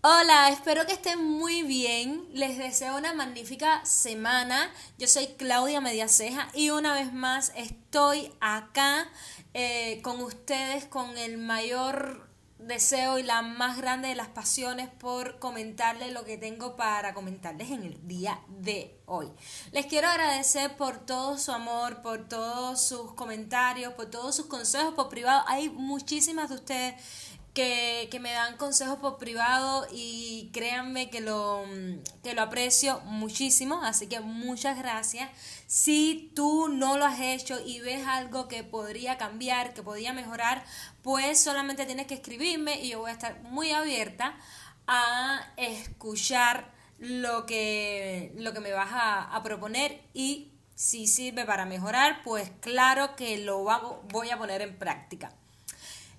[0.00, 2.24] Hola, espero que estén muy bien.
[2.32, 4.70] Les deseo una magnífica semana.
[4.96, 9.08] Yo soy Claudia Mediaceja y una vez más estoy acá
[9.54, 15.38] eh, con ustedes con el mayor deseo y la más grande de las pasiones por
[15.38, 19.28] comentarles lo que tengo para comentarles en el día de hoy.
[19.72, 24.94] Les quiero agradecer por todo su amor, por todos sus comentarios, por todos sus consejos
[24.94, 25.42] por privado.
[25.46, 26.94] Hay muchísimas de ustedes
[27.58, 31.64] que, me dan consejos por privado y créanme que lo,
[32.22, 35.30] que lo aprecio muchísimo, así que muchas gracias.
[35.66, 40.64] Si tú no lo has hecho y ves algo que podría cambiar, que podría mejorar,
[41.02, 44.36] pues solamente tienes que escribirme y yo voy a estar muy abierta
[44.86, 52.22] a escuchar lo que, lo que me vas a proponer y si sirve para mejorar,
[52.22, 53.64] pues claro que lo
[54.12, 55.32] voy a poner en práctica.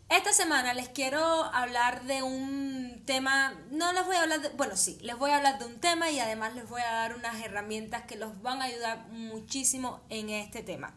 [0.09, 4.75] Esta semana les quiero hablar de un tema, no les voy a hablar de, bueno
[4.75, 7.39] sí, les voy a hablar de un tema y además les voy a dar unas
[7.43, 10.95] herramientas que los van a ayudar muchísimo en este tema.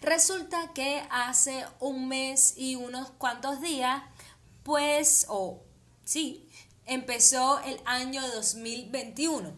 [0.00, 4.02] Resulta que hace un mes y unos cuantos días,
[4.62, 5.62] pues, o
[6.02, 6.48] sí,
[6.86, 9.52] empezó el año 2021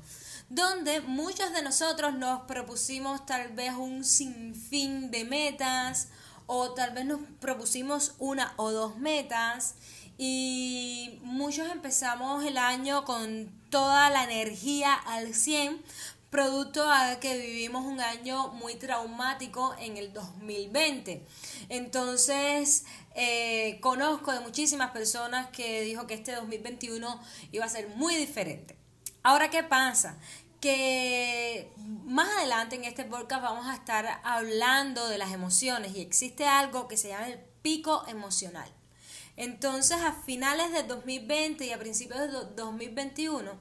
[0.49, 6.09] donde muchos de nosotros nos propusimos tal vez un sinfín de metas,
[6.47, 9.75] o tal vez nos propusimos una o dos metas
[10.17, 15.83] y muchos empezamos el año con toda la energía al 100,
[16.31, 21.25] producto a que vivimos un año muy traumático en el 2020.
[21.69, 22.85] Entonces,
[23.15, 27.21] eh, conozco de muchísimas personas que dijo que este 2021
[27.53, 28.77] iba a ser muy diferente.
[29.23, 30.19] Ahora, ¿qué pasa?
[30.65, 31.71] Que
[32.07, 36.89] más adelante en este podcast vamos a estar hablando de las emociones y existe algo
[36.89, 38.73] que se llama el pico emocional.
[39.37, 43.61] Entonces, a finales de 2020 y a principios de 2021,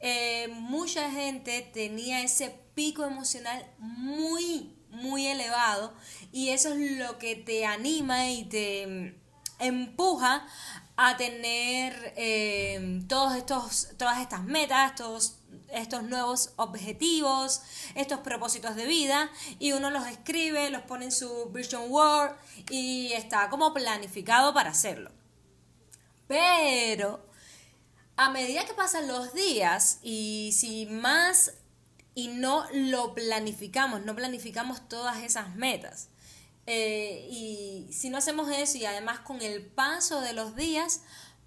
[0.00, 5.94] eh, mucha gente tenía ese pico emocional muy, muy elevado
[6.32, 9.14] y eso es lo que te anima y te
[9.60, 10.48] empuja
[10.96, 15.39] a tener eh, todos estos, todas estas metas, todos
[15.72, 17.62] estos nuevos objetivos,
[17.94, 22.32] estos propósitos de vida y uno los escribe, los pone en su vision word
[22.70, 25.10] y está como planificado para hacerlo.
[26.26, 27.26] Pero
[28.16, 31.54] a medida que pasan los días y si más
[32.14, 36.08] y no lo planificamos, no planificamos todas esas metas.
[36.66, 41.02] Eh, y si no hacemos eso y además con el paso de los días,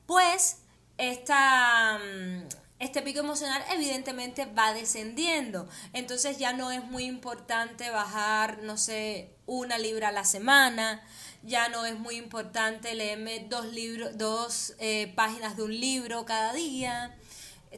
[0.06, 0.58] pues
[0.98, 2.48] esta, mm,
[2.80, 5.68] este pico emocional evidentemente va descendiendo.
[5.94, 11.02] Entonces ya no es muy importante bajar, no sé, una libra a la semana.
[11.44, 16.54] Ya no es muy importante leerme dos, libros, dos eh, páginas de un libro cada
[16.54, 17.18] día.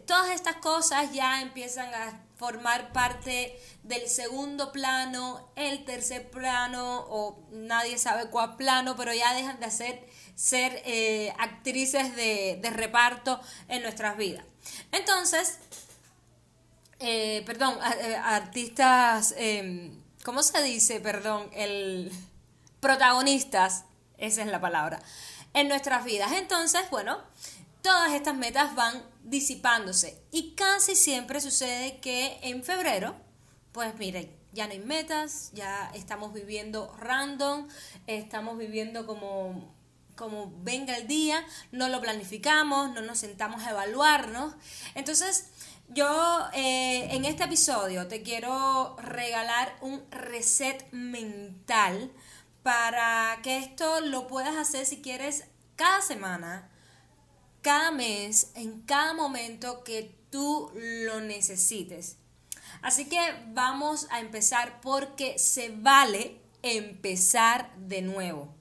[0.06, 7.40] Todas estas cosas ya empiezan a formar parte del segundo plano, el tercer plano o
[7.52, 13.40] nadie sabe cuál plano, pero ya dejan de hacer, ser eh, actrices de, de reparto
[13.70, 14.44] en nuestras vidas.
[14.92, 15.60] Entonces,
[17.00, 21.00] eh, perdón, eh, artistas, em, ¿cómo se dice?
[21.00, 22.12] Perdón, el
[22.80, 23.84] protagonistas,
[24.18, 25.02] esa es la palabra,
[25.54, 26.32] en nuestras vidas.
[26.34, 27.18] Entonces, bueno,
[27.86, 33.16] todas estas metas van disipándose y casi siempre sucede que en febrero,
[33.74, 37.68] pues miren, ya no hay metas, ya estamos viviendo random,
[38.08, 39.72] estamos viviendo como
[40.16, 44.56] como venga el día, no lo planificamos, no nos sentamos a evaluarnos.
[44.96, 45.50] Entonces,
[45.90, 52.12] yo eh, en este episodio te quiero regalar un reset mental
[52.64, 55.44] para que esto lo puedas hacer si quieres
[55.76, 56.72] cada semana,
[57.66, 62.18] cada mes, en cada momento que tú lo necesites.
[62.84, 63.18] Así que
[63.54, 68.54] vamos a empezar porque se vale empezar de nuevo.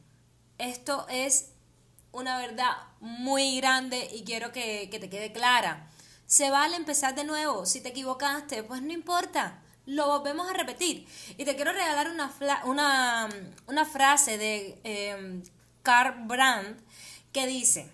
[0.57, 1.51] Esto es
[2.13, 2.71] una verdad
[3.01, 5.87] muy grande y quiero que, te quede clara.
[6.25, 7.67] Se vale empezar de nuevo.
[7.67, 9.61] Si te equivocaste, pues no importa.
[9.85, 11.07] Lo volvemos a repetir.
[11.37, 13.29] Y te quiero regalar una,
[13.67, 15.43] una, frase de
[15.83, 16.81] Carl Brandt
[17.35, 17.91] que dice,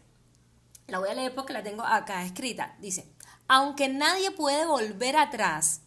[0.90, 3.06] la voy a leer porque la tengo acá escrita, dice,
[3.48, 5.82] aunque nadie puede volver atrás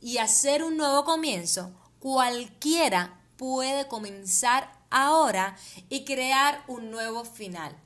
[0.00, 5.56] y hacer un nuevo comienzo, cualquiera puede comenzar ahora
[5.88, 7.76] y crear un nuevo final.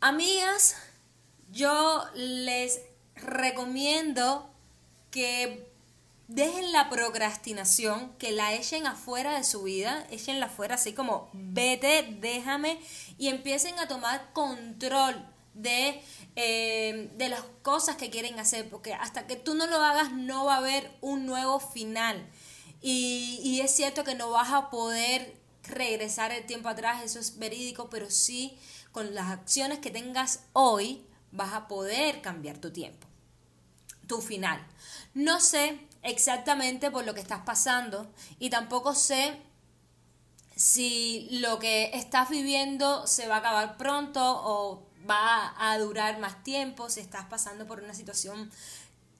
[0.00, 0.76] Amigas,
[1.50, 2.80] yo les
[3.14, 4.50] recomiendo
[5.10, 5.71] que
[6.28, 12.16] dejen la procrastinación, que la echen afuera de su vida, echenla afuera así como vete,
[12.20, 12.80] déjame
[13.18, 16.02] y empiecen a tomar control de,
[16.36, 20.46] eh, de las cosas que quieren hacer, porque hasta que tú no lo hagas no
[20.46, 22.26] va a haber un nuevo final.
[22.80, 27.38] Y, y es cierto que no vas a poder regresar el tiempo atrás, eso es
[27.38, 28.58] verídico, pero sí
[28.90, 33.06] con las acciones que tengas hoy vas a poder cambiar tu tiempo,
[34.06, 34.64] tu final.
[35.14, 39.40] No sé exactamente por lo que estás pasando y tampoco sé
[40.56, 46.42] si lo que estás viviendo se va a acabar pronto o va a durar más
[46.44, 48.50] tiempo, si estás pasando por una situación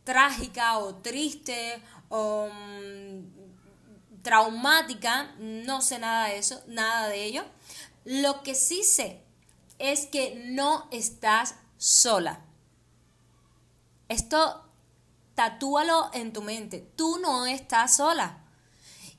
[0.05, 7.45] trágica o triste o mm, traumática, no sé nada de eso, nada de ello.
[8.05, 9.23] Lo que sí sé
[9.79, 12.41] es que no estás sola.
[14.09, 14.65] Esto
[15.35, 16.87] tatúalo en tu mente.
[16.97, 18.39] Tú no estás sola.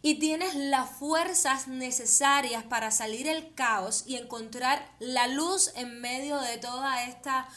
[0.01, 6.41] Y tienes las fuerzas necesarias para salir del caos y encontrar la luz en medio
[6.41, 7.47] de toda esta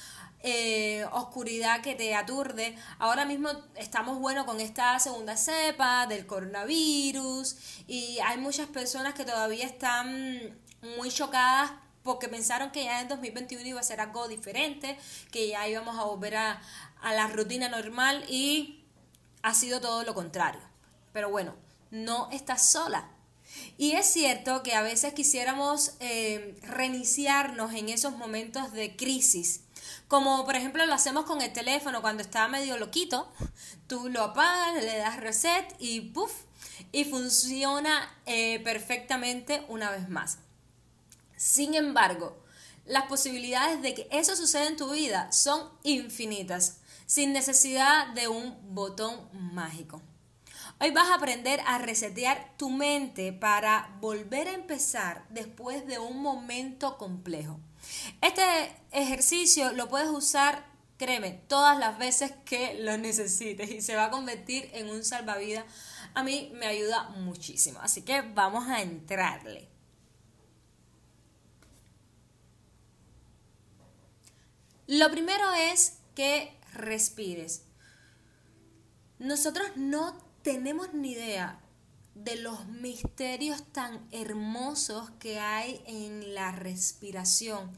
[0.49, 2.76] eh, oscuridad que te aturde.
[3.00, 7.56] Ahora mismo estamos, bueno, con esta segunda cepa del coronavirus
[7.88, 10.56] y hay muchas personas que todavía están
[10.97, 11.73] muy chocadas
[12.06, 14.97] porque pensaron que ya en 2021 iba a ser algo diferente,
[15.32, 16.62] que ya íbamos a volver a,
[17.12, 18.85] la rutina normal y
[19.43, 20.61] ha sido todo lo contrario.
[21.12, 21.55] Pero bueno,
[21.91, 23.11] no estás sola.
[23.79, 29.61] Y es cierto que a veces quisiéramos eh, reiniciarnos en esos momentos de crisis.
[30.08, 33.32] Como por ejemplo lo hacemos con el teléfono cuando está medio loquito.
[33.87, 36.32] Tú lo apagas, le das reset y puff.
[36.93, 40.38] Y funciona eh, perfectamente una vez más.
[41.37, 42.37] Sin embargo,
[42.87, 48.75] las posibilidades de que eso suceda en tu vida son infinitas, sin necesidad de un
[48.75, 50.03] botón mágico.
[50.79, 56.20] Hoy vas a aprender a resetear tu mente para volver a empezar después de un
[56.20, 57.58] momento complejo.
[58.20, 58.43] Este
[58.91, 60.67] ejercicio lo puedes usar,
[60.99, 65.64] créeme, todas las veces que lo necesites y se va a convertir en un salvavidas.
[66.14, 69.69] A mí me ayuda muchísimo, así que vamos a entrarle.
[74.88, 77.62] Lo primero es que respires.
[79.19, 81.61] Nosotros no tenemos ni idea
[82.14, 87.70] de los misterios tan hermosos que hay en la respiración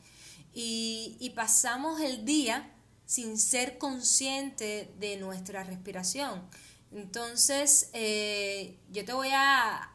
[0.52, 2.74] y, pasamos el día
[3.06, 6.42] sin ser consciente de nuestra respiración.
[6.92, 9.92] Entonces, eh, yo te voy a,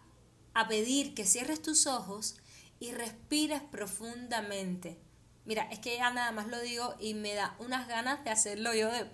[0.53, 2.37] a pedir que cierres tus ojos
[2.79, 4.97] y respires profundamente.
[5.45, 8.73] Mira, es que ya nada más lo digo y me da unas ganas de hacerlo
[8.73, 9.09] yo, de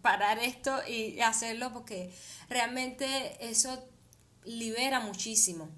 [0.00, 2.12] parar esto y hacerlo porque
[2.48, 3.88] realmente eso
[4.44, 5.68] libera muchísimo.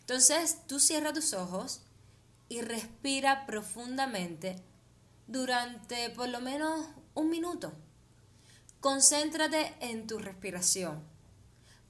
[0.00, 1.80] Entonces tú cierra tus ojos
[2.48, 4.56] y respira profundamente
[5.26, 7.72] durante por lo menos un minuto.
[8.80, 11.02] Concéntrate en tu respiración.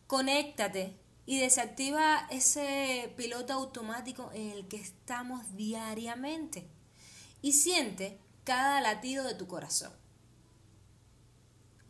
[0.07, 0.97] Conéctate
[1.27, 6.69] y desactiva ese piloto automático en el que estamos diariamente
[7.43, 9.93] y siente cada latido de tu corazón.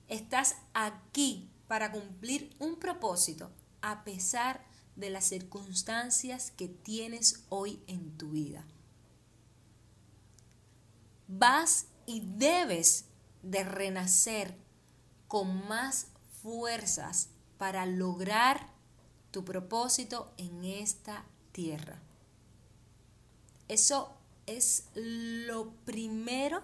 [0.08, 3.50] Estás aquí para cumplir un propósito
[3.80, 4.64] a pesar
[4.96, 8.64] de las circunstancias que tienes hoy en tu vida.
[11.28, 13.04] Vas y debes
[13.42, 14.56] de renacer
[15.28, 16.08] con más
[16.42, 18.68] fuerzas para lograr
[19.30, 22.00] tu propósito en esta tierra.
[23.68, 24.19] Eso
[24.56, 26.62] es lo primero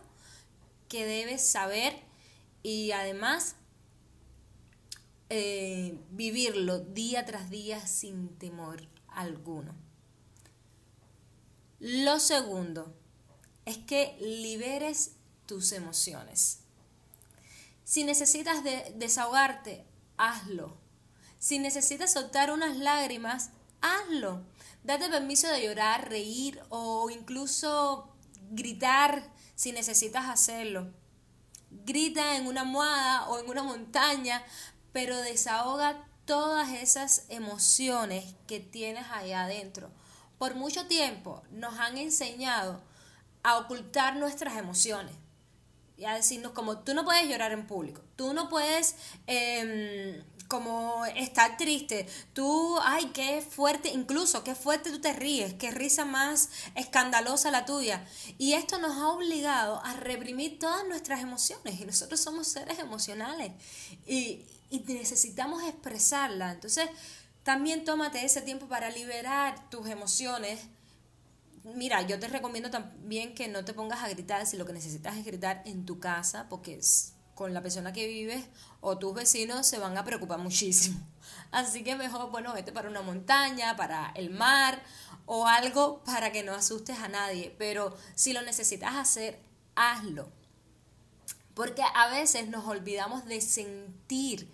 [0.89, 1.95] que debes saber
[2.63, 3.57] y además
[5.29, 9.75] eh, vivirlo día tras día sin temor alguno.
[11.81, 12.95] Lo segundo
[13.65, 15.13] es que liberes
[15.47, 16.61] tus emociones.
[17.85, 18.63] Si necesitas
[18.95, 19.85] desahogarte,
[20.17, 20.77] hazlo.
[21.39, 23.51] Si necesitas soltar unas lágrimas,
[23.81, 24.43] hazlo.
[24.87, 28.09] Date permiso de llorar, reír o incluso
[28.53, 30.93] gritar si necesitas hacerlo.
[31.85, 34.45] Grita en una almohada o en una montaña,
[34.93, 39.91] pero desahoga todas esas emociones que tienes allá adentro.
[40.39, 42.81] Por mucho tiempo nos han enseñado
[43.43, 45.17] a ocultar nuestras emociones
[45.97, 51.05] y a decirnos como tú no puedes llorar en público, tú no puedes em, como
[51.07, 56.51] estar triste, tú, ay, qué fuerte, incluso qué fuerte tú te ríes, qué risa más
[56.75, 58.07] escandalosa la tuya.
[58.39, 63.53] Y esto nos ha obligado a reprimir todas nuestras emociones y nosotros somos seres emocionales
[64.07, 66.53] y, y necesitamos expresarla.
[66.53, 66.89] Entonces,
[67.43, 70.61] también tómate ese tiempo para liberar tus emociones
[71.75, 75.17] mira, yo te recomiendo también que no te pongas a gritar si lo que necesitas
[75.17, 76.81] es gritar en tu casa, porque
[77.35, 78.47] con la persona que vives
[78.81, 80.99] o tus vecinos se van a preocupar muchísimo.
[81.51, 84.83] Así que mejor, bueno, vete para una montaña, para el mar
[85.27, 87.55] o algo para que no asustes a nadie.
[87.59, 89.39] Pero si lo necesitas hacer,
[89.75, 90.29] hazlo.
[91.55, 94.51] Porque a veces nos olvidamos de sentir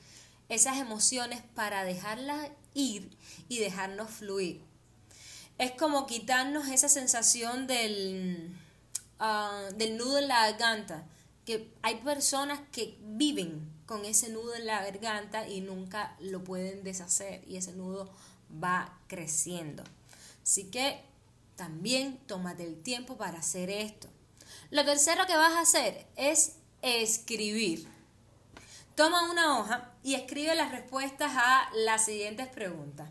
[0.48, 3.16] esas emociones para dejarlas ir
[3.48, 4.71] y dejarnos fluir.
[5.58, 8.56] Es como quitarnos esa sensación del,
[9.18, 11.04] ah, del nudo en la garganta,
[11.44, 16.82] que hay personas que viven con ese nudo en la garganta y nunca lo pueden
[16.84, 18.10] deshacer y ese nudo
[18.62, 19.84] va creciendo.
[20.42, 21.00] Así que
[21.56, 24.08] también tómate el tiempo para hacer esto.
[24.70, 27.86] Lo tercero que vas a hacer es escribir.
[28.94, 33.08] Toma una hoja y escribe las respuestas a las siguientes preguntas.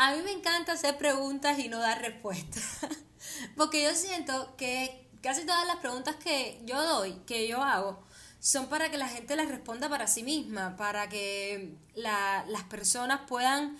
[0.00, 2.78] A mí me encanta hacer preguntas y no dar respuestas,
[3.56, 8.04] porque yo siento que casi todas las preguntas que yo doy, que yo hago,
[8.38, 13.76] son para que la gente las responda para sí misma, para que las personas puedan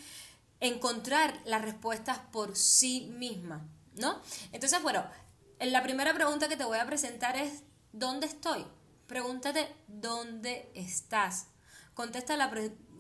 [0.58, 4.20] encontrar las respuestas por sí misma, ¿no?
[4.50, 5.04] Entonces, bueno,
[5.60, 8.66] la primera pregunta que te voy a presentar es, ¿dónde estoy?
[9.06, 11.46] Pregúntate dónde estás.
[11.94, 12.50] Contesta la,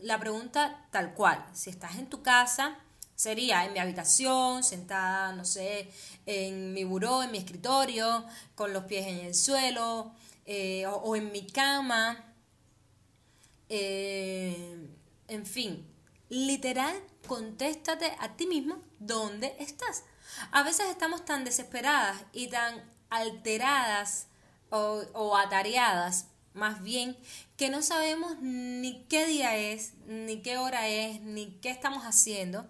[0.02, 1.44] la pregunta tal cual.
[1.52, 2.78] Si estás en tu casa,
[3.18, 5.90] sería en mi habitación, sentada, no sé,
[6.24, 10.12] en mi buró, en mi escritorio, con los pies en el suelo,
[10.46, 12.24] eh, o, en mi cama.
[13.68, 14.88] Eh,
[15.26, 15.84] en fin,
[16.28, 16.94] literal,
[17.26, 20.04] contéstate a ti mismo dónde estás.
[20.52, 24.28] A veces estamos tan desesperadas y tan alteradas
[24.70, 27.16] o, atareadas, más bien,
[27.56, 32.64] que no sabemos ni qué día es, ni qué hora es, ni qué estamos haciendo.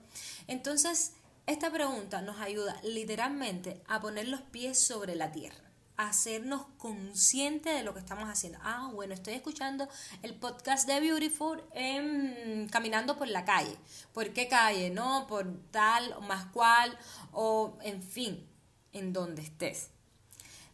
[0.48, 1.12] Entonces,
[1.46, 7.74] esta pregunta nos ayuda literalmente a poner los pies sobre la tierra a hacernos conscientes
[7.74, 8.58] de lo que estamos haciendo.
[8.62, 9.88] Ah, bueno, estoy escuchando
[10.22, 13.76] el podcast de Beautiful en, caminando por la calle.
[14.14, 14.90] ¿Por qué calle?
[14.90, 16.96] No, por tal o más cual,
[17.32, 18.48] o en fin,
[18.92, 19.90] en donde estés.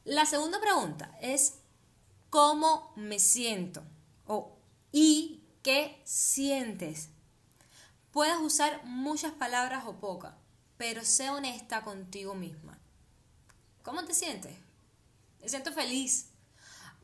[0.04, 1.54] La segunda pregunta es
[2.28, 3.83] ¿cómo me siento?
[4.26, 4.59] O
[4.93, 7.09] ¿y qué sientes?
[8.14, 10.35] Puedes usar muchas palabras o pocas,
[10.76, 12.78] pero sé honesta contigo misma.
[13.83, 14.54] ¿Cómo te sientes?
[15.42, 16.28] Me siento feliz.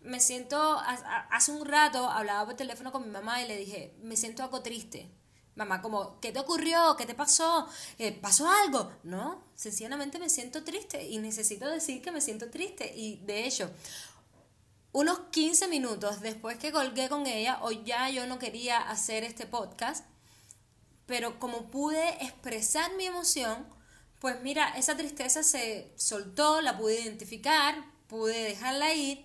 [0.03, 4.17] Me siento, hace un rato hablaba por teléfono con mi mamá y le dije, me
[4.17, 5.11] siento algo triste.
[5.57, 6.95] Mamá, como, ¿qué te ocurrió?
[6.97, 7.67] ¿Qué te pasó?
[7.99, 8.93] Eh, ¿Pasó algo?
[9.03, 12.95] No, sencillamente me siento triste y necesito decir que me siento triste.
[12.95, 13.69] Y de hecho,
[14.93, 19.47] unos 15 minutos después que colgué con ella, hoy ya yo no quería hacer este
[19.47, 20.07] podcast,
[21.11, 23.67] pero como pude expresar mi emoción,
[24.21, 29.25] pues mira, esa tristeza se soltó, la pude identificar, pude dejarla ir,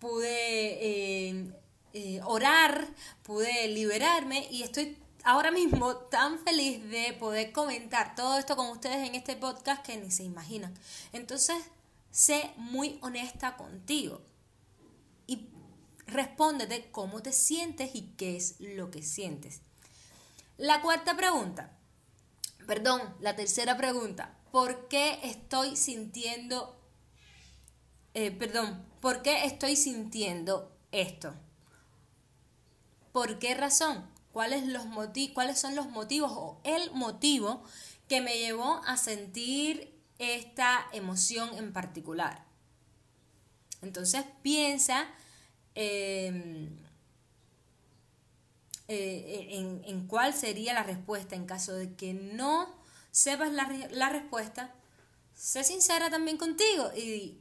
[0.00, 1.52] pude eh,
[1.92, 2.84] eh, orar,
[3.22, 9.08] pude liberarme y estoy ahora mismo tan feliz de poder comentar todo esto con ustedes
[9.08, 10.74] en este podcast que ni se imaginan.
[11.12, 11.62] Entonces,
[12.10, 14.20] sé muy honesta contigo
[15.28, 15.46] y
[16.08, 19.60] respóndete cómo te sientes y qué es lo que sientes.
[20.60, 21.72] La cuarta pregunta,
[22.66, 26.78] perdón, la tercera pregunta, ¿por qué estoy sintiendo,
[28.12, 31.34] eh, perdón, ¿por qué estoy sintiendo esto?
[33.10, 34.06] ¿Por qué razón?
[34.32, 34.84] cuáles, los
[35.32, 37.62] cuáles son los motivos o el motivo
[38.06, 42.44] que me llevó a sentir esta emoción en particular.
[43.82, 45.08] Entonces piensa
[45.74, 46.76] em,
[48.92, 52.74] eh, en, cuál sería la respuesta en caso de que no
[53.10, 54.74] sepas la, la respuesta.
[55.34, 57.40] Sé sincera también contigo y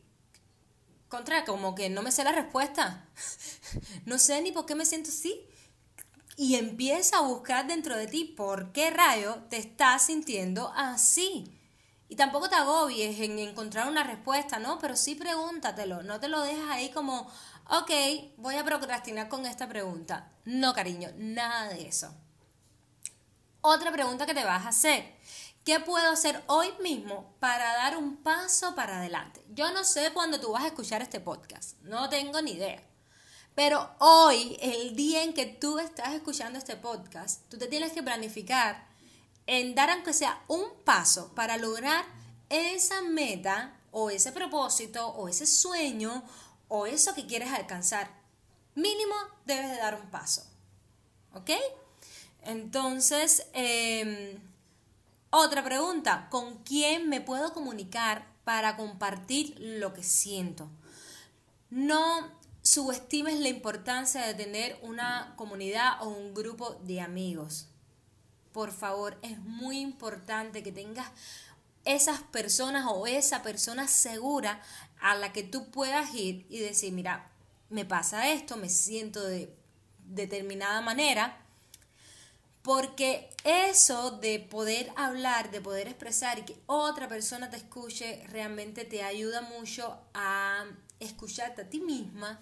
[1.08, 3.10] contra, como que no me sé la respuesta.
[4.06, 5.46] no sé ni por qué me siento así
[6.38, 11.52] y empieza a buscar dentro de ti por qué rayo te estás sintiendo así.
[12.08, 14.80] Y tampoco te agobies en encontrar una respuesta, ¿no?
[14.80, 17.30] Pero sí pregúntatelo, no te lo dejes ahí como,
[17.70, 17.92] ok,
[18.38, 20.32] voy a procrastinar con esta pregunta.
[20.46, 22.14] No, cariño, nada de eso.
[23.62, 25.16] Otra pregunta que te vas a hacer.
[25.64, 29.44] ¿Qué puedo hacer hoy mismo para dar un paso para adelante?
[29.50, 32.82] Yo no sé cuándo tú vas a escuchar este podcast, no tengo ni idea.
[33.54, 38.02] Pero hoy, el día en que tú estás escuchando este podcast, tú te tienes que
[38.02, 38.88] planificar
[39.46, 42.06] en dar aunque sea un paso para lograr
[42.50, 46.24] esa meta o ese propósito o ese sueño
[46.70, 48.10] o eso que quieres alcanzar.
[48.76, 50.46] Mínimo debes de dar un paso.
[51.34, 51.52] ¿Ok?
[52.44, 54.40] Entonces, em,
[55.30, 60.72] otra pregunta, ¿con quién me puedo comunicar para compartir lo que siento.
[61.70, 62.32] No
[62.64, 67.68] subestimes la importancia de tener una comunidad o un grupo de amigos.
[68.52, 71.12] Por favor, es muy importante que tengas
[71.86, 74.64] esas personas o esa persona segura
[75.00, 77.32] a la que tú puedas ir y decir, mira,
[77.70, 79.56] me pasa esto, me siento de
[80.06, 81.38] determinada manera,
[82.62, 88.86] porque eso de poder hablar, de poder expresar y que otra persona te escuche, realmente
[88.86, 90.66] te ayuda mucho a
[91.00, 92.42] escucharte a ti misma,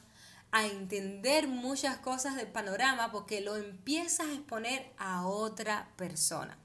[0.52, 6.58] a entender muchas cosas del panorama, porque lo empiezas a exponer a otra persona.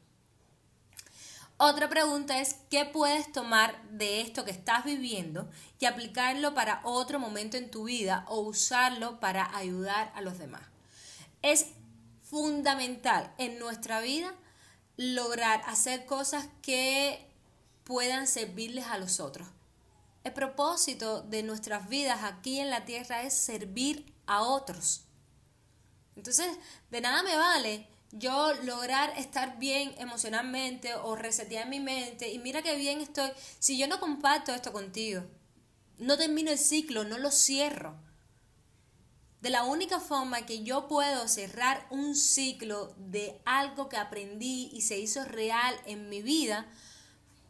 [1.64, 7.21] Otra pregunta es, ¿qué puedes tomar de esto que estás viviendo y aplicarlo para otro
[7.21, 10.62] momento en tu vida o usarlo para ayudar a los demás?
[11.40, 11.66] Es
[12.25, 14.35] fundamental en nuestra vida
[14.97, 17.31] lograr hacer cosas que
[17.85, 19.47] puedan servirles a los otros.
[20.25, 25.04] El propósito de nuestras vidas aquí en la tierra es servir a otros.
[26.16, 26.59] Entonces,
[26.90, 32.62] de nada me vale yo lograr estar bien emocionalmente o resetear mi mente y mira
[32.62, 35.23] qué bien estoy si yo no comparto esto contigo.
[35.99, 37.97] No termino el ciclo, no lo cierro.
[39.40, 44.83] De la única forma que yo puedo cerrar un ciclo de algo que aprendí y
[44.83, 46.66] se hizo real en mi vida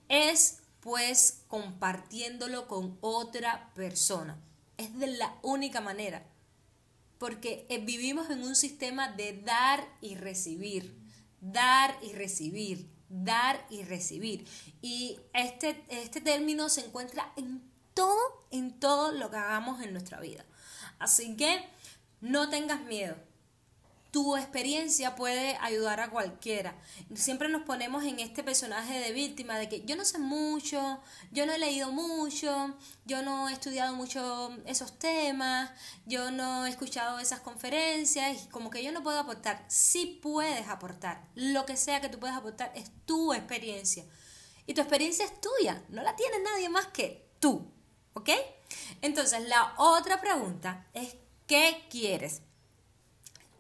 [0.09, 4.39] es pues compartiéndolo con otra persona.
[4.79, 6.25] Es de la única manera
[7.23, 10.99] porque eh, vivimos en un sistema de dar y recibir,
[11.41, 14.45] dar y recibir, dar y recibir.
[14.81, 17.63] Y este, este término se encuentra en
[17.95, 18.19] todo,
[18.51, 20.45] en todo lo que hagamos en nuestra vida.
[20.99, 21.65] Así que
[22.21, 23.15] no tengas miedo
[24.13, 26.77] tu experiencia puede ayudar a cualquiera.
[27.15, 31.01] Siempre nos ponemos en este personaje de víctima de que yo no sé mucho,
[31.33, 32.77] yo no he leído mucho,
[33.07, 35.71] yo no he estudiado mucho esos temas,
[36.05, 39.65] yo no he escuchado esas conferencias y como que yo no puedo aportar.
[39.69, 41.27] Sí puedes aportar.
[41.35, 44.05] Lo que sea que tú puedas aportar es tu experiencia.
[44.67, 47.73] Y tu experiencia es tuya, no la tiene nadie más que tú.
[48.13, 48.29] ¿Ok?
[49.01, 52.43] Entonces, la otra pregunta es, ¿qué quieres?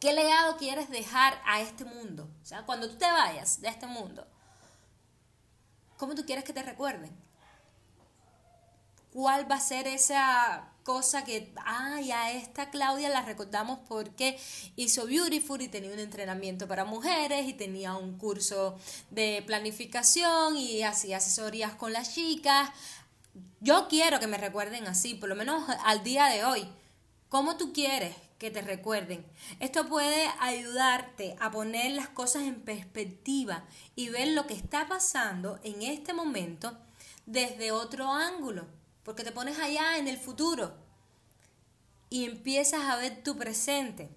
[0.03, 2.29] ¿Qué legado quieres dejar a este mundo?
[2.43, 4.27] O sea, cuando tú te vayas de este mundo,
[5.97, 7.17] ¿cómo tú quieres que te recuerden?
[9.13, 14.41] ¿Cuál va a ser esa cosa que, ay, a esta Claudia la recordamos porque
[14.75, 18.77] hizo Beautiful y tenía un entrenamiento para mujeres y tenía un curso
[19.11, 22.71] de planificación y hacía asesorías con las chicas?
[23.61, 26.69] Yo quiero que me recuerden así, por lo menos al día de hoy.
[27.29, 29.25] ¿Cómo tú quieres que te recuerden.
[29.61, 35.61] Esto puede ayudarte a poner las cosas en perspectiva y ver lo que está pasando
[35.63, 36.77] en este momento
[37.25, 38.67] desde otro ángulo,
[39.05, 40.75] porque te pones allá en el futuro
[42.11, 44.11] y empiezas a ver tu presente.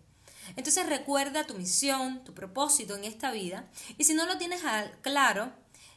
[0.55, 4.63] Entonces recuerda tu misión, tu propósito en esta vida y si no lo tienes
[5.01, 5.53] claro,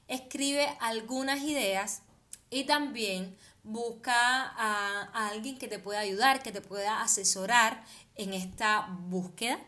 [0.06, 2.02] escribe algunas ideas
[2.50, 3.38] y también
[3.68, 7.84] busca a, a, alguien que te pueda ayudar, que te pueda asesorar
[8.18, 9.58] en esta búsqueda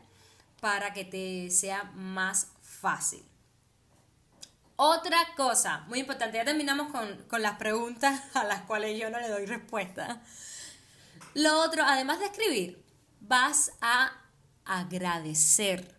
[0.61, 3.25] para que te sea más fácil.
[4.77, 9.21] Otra cosa muy importante, ya terminamos con, con las preguntas a las cuales yo no
[9.21, 10.23] le doy respuesta.
[11.35, 12.85] Lo otro, además de escribir,
[13.21, 14.13] vas a
[14.65, 15.97] agradecer.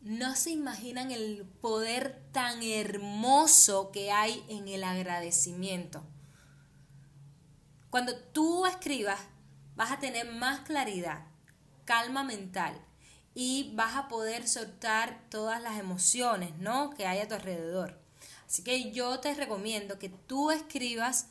[0.00, 6.04] No se imaginan el poder tan hermoso que hay en el agradecimiento.
[7.90, 9.20] Cuando tú escribas,
[9.76, 11.31] vas a tener más claridad
[11.84, 12.74] calma mental
[13.34, 16.90] y vas a poder soltar todas las emociones, ¿no?
[16.90, 17.98] Que hay a tu alrededor.
[18.46, 21.26] Así que yo te recomiendo que tú escribas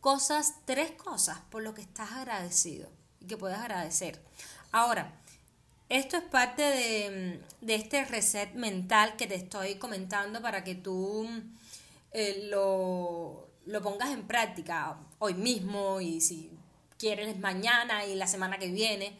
[0.00, 2.88] cosas, tres cosas por lo que estás agradecido
[3.20, 4.22] y que puedas agradecer.
[4.70, 5.12] Ahora,
[5.88, 7.40] esto es parte de,
[7.74, 11.28] este reset mental que te estoy comentando para que tú
[12.12, 16.50] eh, lo, lo pongas en práctica hoy mismo y si
[16.98, 19.18] quieres mañana y la semana que viene.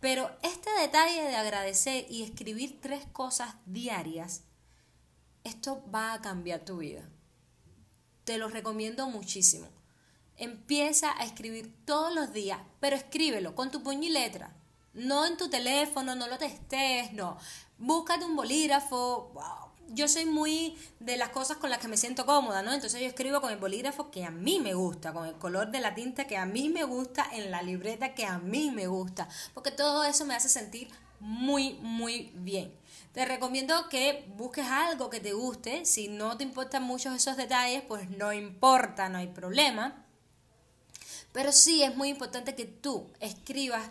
[0.00, 4.42] Pero este detalle de agradecer y escribir tres cosas diarias,
[5.44, 7.08] esto va a cambiar tu vida.
[8.24, 9.68] Te lo recomiendo muchísimo.
[10.36, 14.54] Empieza a escribir todos los días, pero escríbelo con tu puño y letra.
[14.92, 17.38] No en tu teléfono, no lo testes, no.
[17.78, 19.32] Búscate un bolígrafo,
[19.88, 22.72] yo soy muy de las cosas con las que me siento cómoda, ¿no?
[22.72, 25.80] Entonces yo escribo con el bolígrafo que a mí me gusta, con el color de
[25.80, 29.28] la tinta que a mí me gusta, en la libreta que a mí me gusta,
[29.54, 30.88] porque todo eso me hace sentir
[31.20, 32.72] muy, muy bien.
[33.12, 35.86] Te recomiendo que busques algo que te guste.
[35.86, 40.04] Si no te importan muchos esos detalles, pues no importa, no hay problema.
[41.32, 43.90] Pero sí es muy importante que tú escribas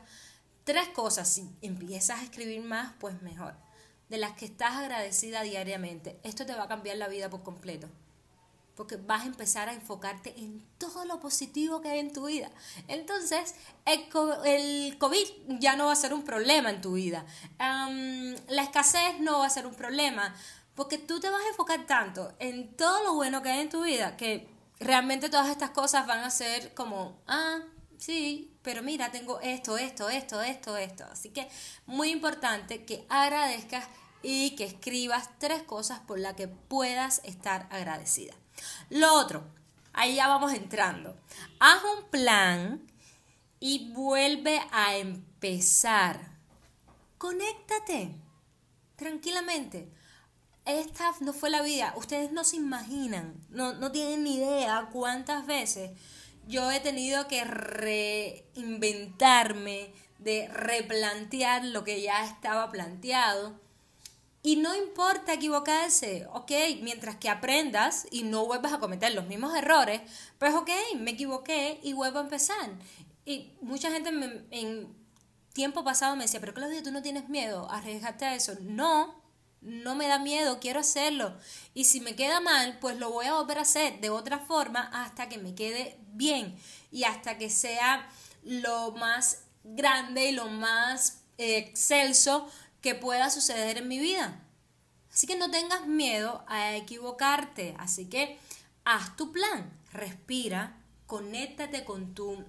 [0.64, 1.28] tres cosas.
[1.28, 3.65] Si empiezas a escribir más, pues mejor.
[4.10, 6.20] De las que estás agradecida diariamente.
[6.24, 7.90] Esto te va a cambiar la vida por completo
[8.76, 12.50] porque vas a empezar a enfocarte en todo lo positivo que hay en tu vida.
[12.88, 15.28] Entonces, el, COVID
[15.60, 17.26] ya no va a ser un problema en tu vida.
[17.58, 20.36] la escasez no va a ser un problema,
[20.76, 23.84] porque tú te vas a enfocar tanto en todo lo bueno que hay en tu
[23.84, 27.60] vida que realmente todas estas cosas van a ser como, ah,
[27.98, 31.06] sí, pero mira, tengo esto, esto, esto, esto, esto.
[31.12, 31.48] Así que
[31.86, 33.88] muy importante que agradezcas
[34.24, 38.34] y que escribas tres cosas por las que puedas estar agradecida.
[38.90, 39.44] Lo otro,
[39.94, 41.16] ahí ya vamos entrando.
[41.60, 42.82] Haz un plan
[43.60, 46.32] y vuelve a empezar.
[47.18, 48.16] Conéctate
[48.96, 49.92] tranquilamente.
[50.66, 51.94] Esta no fue la vida.
[51.96, 55.92] Ustedes no se imaginan, no, no tienen ni idea cuántas veces
[56.48, 63.60] yo he tenido que reinventarme, de replantear lo que ya estaba planteado
[64.46, 66.52] y no importa equivocarse, ok,
[66.84, 70.02] mientras que aprendas y no vuelvas a cometer los mismos errores,
[70.38, 72.70] pues ok, me equivoqué y vuelvo a empezar.
[73.26, 74.12] Y mucha gente
[74.52, 74.96] en
[75.54, 78.54] tiempo pasado me decía, pero Claudia, tú no tienes miedo a arriesgarte a eso.
[78.62, 79.20] No,
[79.62, 81.36] no me da miedo, quiero hacerlo.
[81.74, 84.90] Y si me queda mal, pues lo voy a volver a hacer de otra forma
[84.94, 86.58] hasta que me quede bien
[86.92, 88.08] y hasta que sea
[88.44, 92.50] lo más grande y lo más excelso
[92.82, 94.40] que pueda suceder en mi vida.
[95.12, 97.76] Así que no tengas miedo a equivocarte.
[97.80, 98.38] Así que
[98.84, 102.44] haz tu plan, respira, conéctate con tu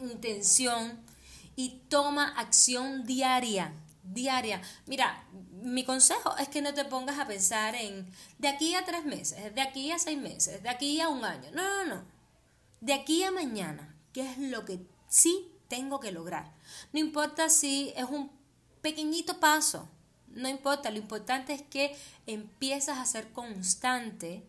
[0.00, 1.00] intención
[1.56, 3.72] y toma acción diaria.
[4.12, 4.60] Diaria.
[4.86, 9.04] Mira, mi consejo es que no te pongas a pensar en de aquí a tres
[9.04, 11.50] meses, de aquí a seis meses, de aquí a un año.
[11.52, 12.04] No, no, no.
[12.80, 16.54] De aquí a mañana, ¿qué es lo que sí tengo que lograr?
[16.92, 18.30] No importa si es un
[18.80, 19.88] pequeñito paso,
[20.28, 24.44] no importa, lo importante es que empiezas a ser constante,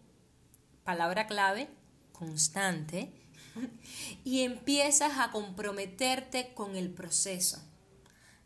[0.84, 1.68] palabra clave,
[2.12, 3.12] constante,
[4.24, 7.60] y empiezas a comprometerte con el proceso.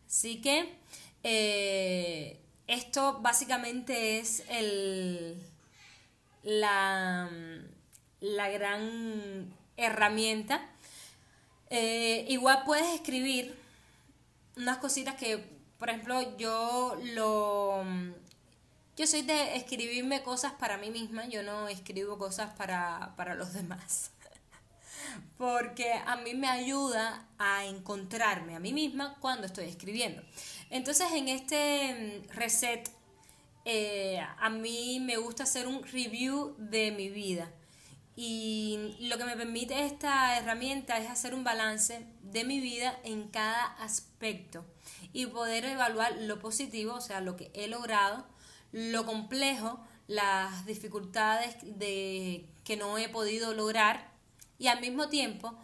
[0.07, 0.77] Así que
[1.23, 5.41] eh, esto básicamente es el,
[6.43, 7.29] la,
[8.21, 10.69] la gran herramienta.
[11.69, 13.55] Eh, igual puedes escribir
[14.55, 17.83] unas cositas que por ejemplo, yo lo...
[18.95, 23.51] Yo soy de escribirme cosas para mí misma, yo no escribo cosas para, para los
[23.59, 24.11] demás.
[25.37, 30.21] Porque a mí me ayuda a encontrarme a mí misma cuando estoy escribiendo.
[30.73, 32.89] Entonces, en este mm, reset,
[33.63, 37.51] eh, a mí me gusta hacer un review de mi vida.
[38.15, 43.27] Y lo que me permite esta herramienta es hacer un balance de mi vida en
[43.27, 44.65] cada aspecto
[45.13, 48.25] y poder evaluar lo positivo, o sea, lo que he logrado,
[48.71, 54.11] lo complejo, las dificultades de, que no he podido lograr
[54.57, 55.55] y al mismo tiempo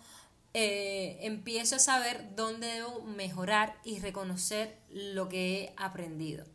[0.54, 6.46] eh, empiezo a saber dónde debo mejorar y reconocer lo que he aprendido.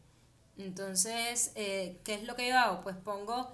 [0.58, 2.82] Entonces, eh, ¿qué es lo que yo hago?
[2.82, 3.52] Pues pongo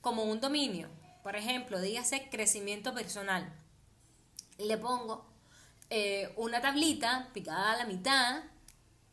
[0.00, 0.88] como un dominio,
[1.22, 3.52] por ejemplo, dígase crecimiento personal.
[4.58, 5.24] Le pongo
[5.90, 8.42] eh, una tablita picada a la mitad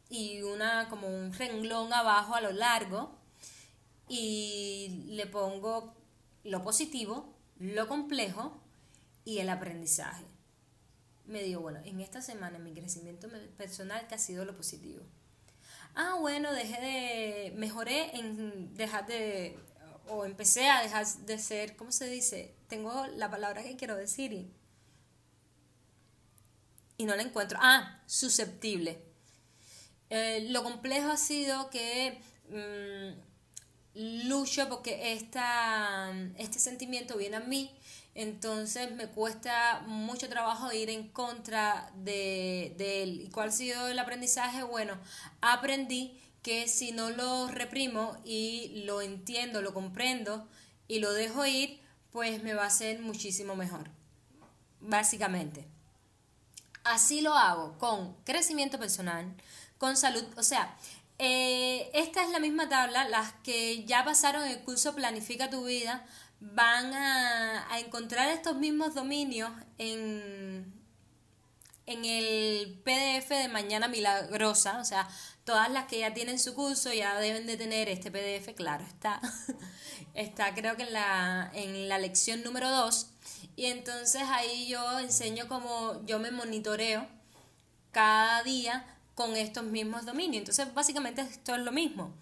[0.09, 3.15] y una como un renglón abajo a lo largo
[4.07, 5.93] y le pongo
[6.43, 8.59] lo positivo, lo complejo
[9.23, 10.28] y el aprendizaje.
[11.29, 15.01] Me digo, bueno, en esta semana mi crecimiento personal que ha sido lo positivo.
[15.95, 19.57] Ah, bueno, dejé de, mejoré en dejar de,
[20.07, 22.53] o empecé a dejar de ser, ¿cómo se dice?
[22.67, 24.51] Tengo la palabra que quiero decir y,
[26.97, 27.57] y no la encuentro.
[27.61, 29.09] Ah, susceptible
[30.09, 37.71] eh, lo complejo ha sido que mm, lucho porque esta, este sentimiento viene a mí,
[38.15, 43.21] entonces me cuesta mucho trabajo ir en contra de, de él.
[43.21, 44.63] ¿Y cuál ha sido el aprendizaje?
[44.63, 44.97] Bueno,
[45.41, 50.47] aprendí que si no lo reprimo y lo entiendo, lo comprendo
[50.87, 51.79] y lo dejo ir,
[52.11, 53.89] pues me va a ser muchísimo mejor.
[54.81, 55.67] Básicamente.
[56.83, 59.33] Así lo hago con crecimiento personal,
[59.77, 60.23] con salud.
[60.37, 60.75] O sea,
[61.19, 66.05] eh, esta es la misma tabla, las que ya pasaron el curso Planifica tu vida
[66.39, 70.73] van a, encontrar estos mismos dominios en,
[71.85, 75.07] en el PDF de Mañana Milagrosa, o sea,
[75.43, 79.19] todas las que ya tienen su curso ya deben de tener este PDF, claro, está,
[80.13, 83.07] está creo que en la, en la lección número 2.
[83.55, 87.07] Y entonces ahí yo enseño cómo yo me monitoreo
[87.91, 90.41] cada día con estos mismos dominios.
[90.41, 92.13] Entonces, básicamente esto es lo mismo.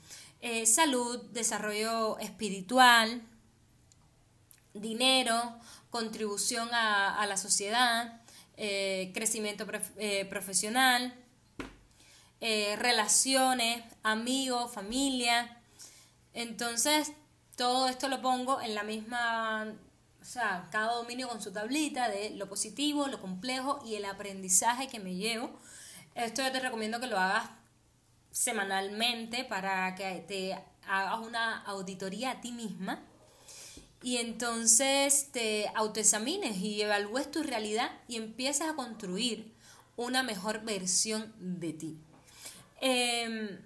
[0.42, 3.22] Eh, salud, desarrollo espiritual,
[4.82, 5.58] dinero,
[5.90, 8.22] contribución a, la sociedad,
[8.56, 9.66] eh, crecimiento
[9.98, 11.14] eh, profesional,
[12.40, 15.60] relaciones, amigos, familia.
[16.34, 17.12] Entonces,
[17.58, 19.74] todo esto lo pongo en la misma,
[20.22, 24.88] o sea, cada dominio con su tablita de lo positivo, lo complejo y el aprendizaje
[24.88, 25.60] que me llevo.
[26.14, 27.50] Esto yo te recomiendo que lo hagas
[28.32, 30.54] semanalmente para que te
[30.88, 33.04] hagas una auditoría a ti misma
[34.04, 39.54] y entonces te autoexamines y evalúes tu realidad y empieces a construir
[39.96, 41.98] una mejor versión de ti.
[42.80, 43.60] Em,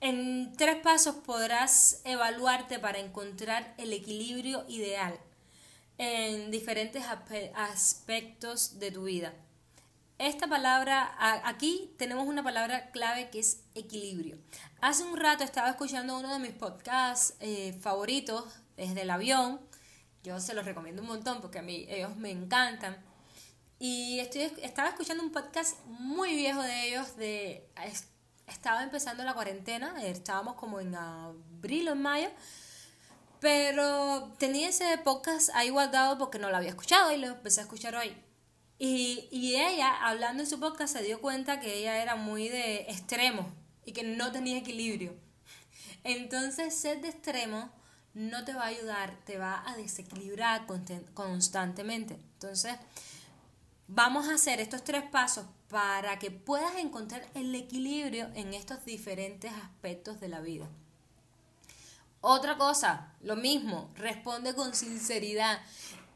[0.00, 5.18] en tres pasos podrás evaluarte para encontrar el equilibrio ideal
[5.96, 7.04] en diferentes
[7.54, 9.32] aspectos de tu vida.
[10.18, 14.38] Esta palabra, aquí tenemos una palabra clave que es equilibrio.
[14.82, 19.60] Hace un rato estaba escuchando uno de mis podcasts eh, favoritos desde el avión.
[20.24, 22.96] Yo se los recomiendo un montón porque a mí ellos me encantan.
[23.78, 27.16] Y estoy, estaba escuchando un podcast muy viejo de ellos.
[27.16, 27.70] De,
[28.48, 32.28] estaba empezando la cuarentena, estábamos como en abril o en mayo.
[33.38, 37.64] Pero tenía ese podcast ahí guardado porque no lo había escuchado y lo empecé a
[37.64, 38.16] escuchar hoy.
[38.80, 42.80] Y, y ella, hablando en su podcast, se dio cuenta que ella era muy de
[42.88, 45.14] extremo y que no tenía equilibrio.
[46.04, 47.70] Entonces, ser de extremo
[48.14, 50.66] no te va a ayudar, te va a desequilibrar
[51.14, 52.14] constantemente.
[52.34, 52.74] Entonces,
[53.88, 59.52] vamos a hacer estos tres pasos para que puedas encontrar el equilibrio en estos diferentes
[59.52, 60.68] aspectos de la vida.
[62.20, 65.60] Otra cosa, lo mismo, responde con sinceridad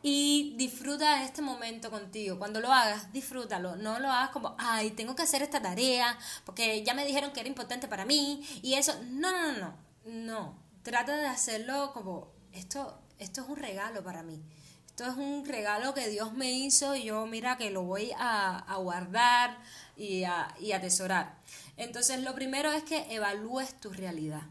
[0.09, 2.39] y disfruta este momento contigo.
[2.39, 3.75] Cuando lo hagas, disfrútalo.
[3.75, 7.41] No lo hagas como, ay, tengo que hacer esta tarea porque ya me dijeron que
[7.41, 8.95] era importante para mí y eso.
[9.11, 9.75] No, no, no, no.
[10.05, 10.59] No.
[10.85, 14.41] Trata de hacerlo como, esto, esto es un regalo para mí.
[14.87, 18.59] Esto es un regalo que Dios me hizo y yo, mira, que lo voy a,
[18.59, 19.59] a guardar
[19.97, 21.37] y a, y atesorar.
[21.77, 24.43] Entonces, lo primero es que evalúes tu realidad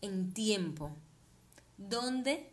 [0.00, 0.96] en tiempo.
[1.76, 2.49] ¿Dónde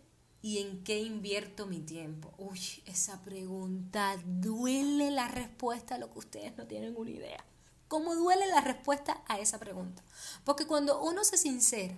[0.48, 2.34] ¿Y en qué invierto mi tiempo?
[2.38, 7.44] Uy, esa pregunta duele la respuesta a lo que ustedes no tienen una idea.
[7.90, 10.02] ¿Cómo duele la respuesta a esa pregunta?
[10.46, 11.96] Porque cuando uno se sincera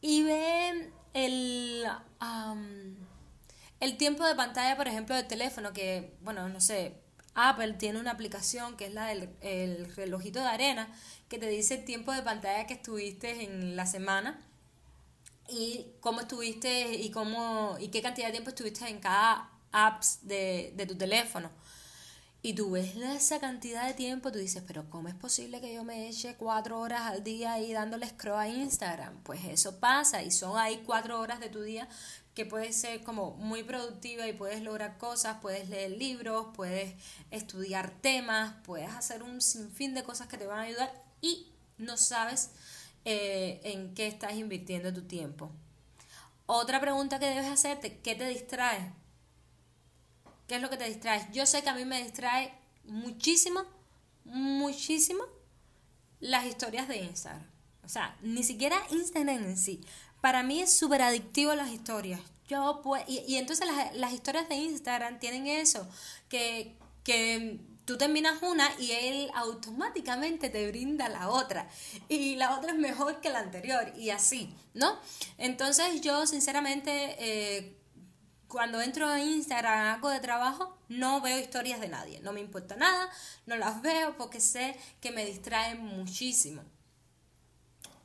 [0.00, 1.84] y ve el,
[3.80, 7.02] el tiempo de pantalla, por ejemplo, del teléfono, que, bueno, no sé,
[7.34, 10.88] Apple tiene una aplicación que es la del el relojito de arena,
[11.28, 14.40] que te dice el tiempo de pantalla que estuviste en la semana
[15.48, 20.72] y cómo estuviste y cómo y qué cantidad de tiempo estuviste en cada apps de,
[20.76, 21.50] de tu teléfono.
[22.42, 25.82] Y tú ves esa cantidad de tiempo, tú dices, pero ¿cómo es posible que yo
[25.82, 29.20] me eche cuatro horas al día ahí dándole scroll a Instagram?
[29.24, 31.88] Pues eso pasa y son ahí cuatro horas de tu día
[32.36, 36.94] que puedes ser como muy productiva y puedes lograr cosas, puedes leer libros, puedes
[37.32, 41.96] estudiar temas, puedes hacer un sinfín de cosas que te van a ayudar y no
[41.96, 42.50] sabes
[43.08, 45.52] eh, en qué estás invirtiendo tu tiempo.
[46.46, 48.92] Otra pregunta que debes hacerte, ¿qué te distrae?
[50.48, 51.24] ¿Qué es lo que te distrae?
[51.32, 53.62] Yo sé que a mí me distrae muchísimo,
[54.24, 55.22] muchísimo
[56.18, 57.46] las historias de Instagram.
[57.84, 59.80] O sea, ni siquiera Instagram en sí.
[60.20, 62.20] Para mí es súper adictivo las historias.
[62.48, 65.88] Yo pues, y, entonces las, las, historias de Instagram tienen eso,
[66.28, 71.68] que, que tú terminas una y él automáticamente te brinda la otra.
[72.08, 74.98] Y la otra es mejor que la anterior y así, ¿no?
[75.38, 77.16] Entonces yo sinceramente...
[77.18, 77.72] Eh,
[78.48, 82.20] cuando entro a Instagram algo de trabajo, no veo historias de nadie.
[82.20, 83.10] No me importa nada,
[83.44, 86.62] no las veo porque sé que me distraen muchísimo.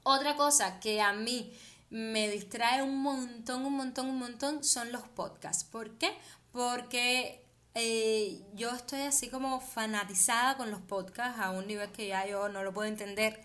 [0.03, 1.53] Otra cosa que a mí
[1.91, 5.63] me distrae un montón, un montón, un montón son los podcasts.
[5.63, 6.17] ¿Por qué?
[6.51, 7.40] Porque
[7.73, 12.49] eh, yo estoy así como fanatizada con los podcasts a un nivel que ya yo
[12.49, 13.41] no lo puedo entender.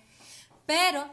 [0.67, 1.09] Pero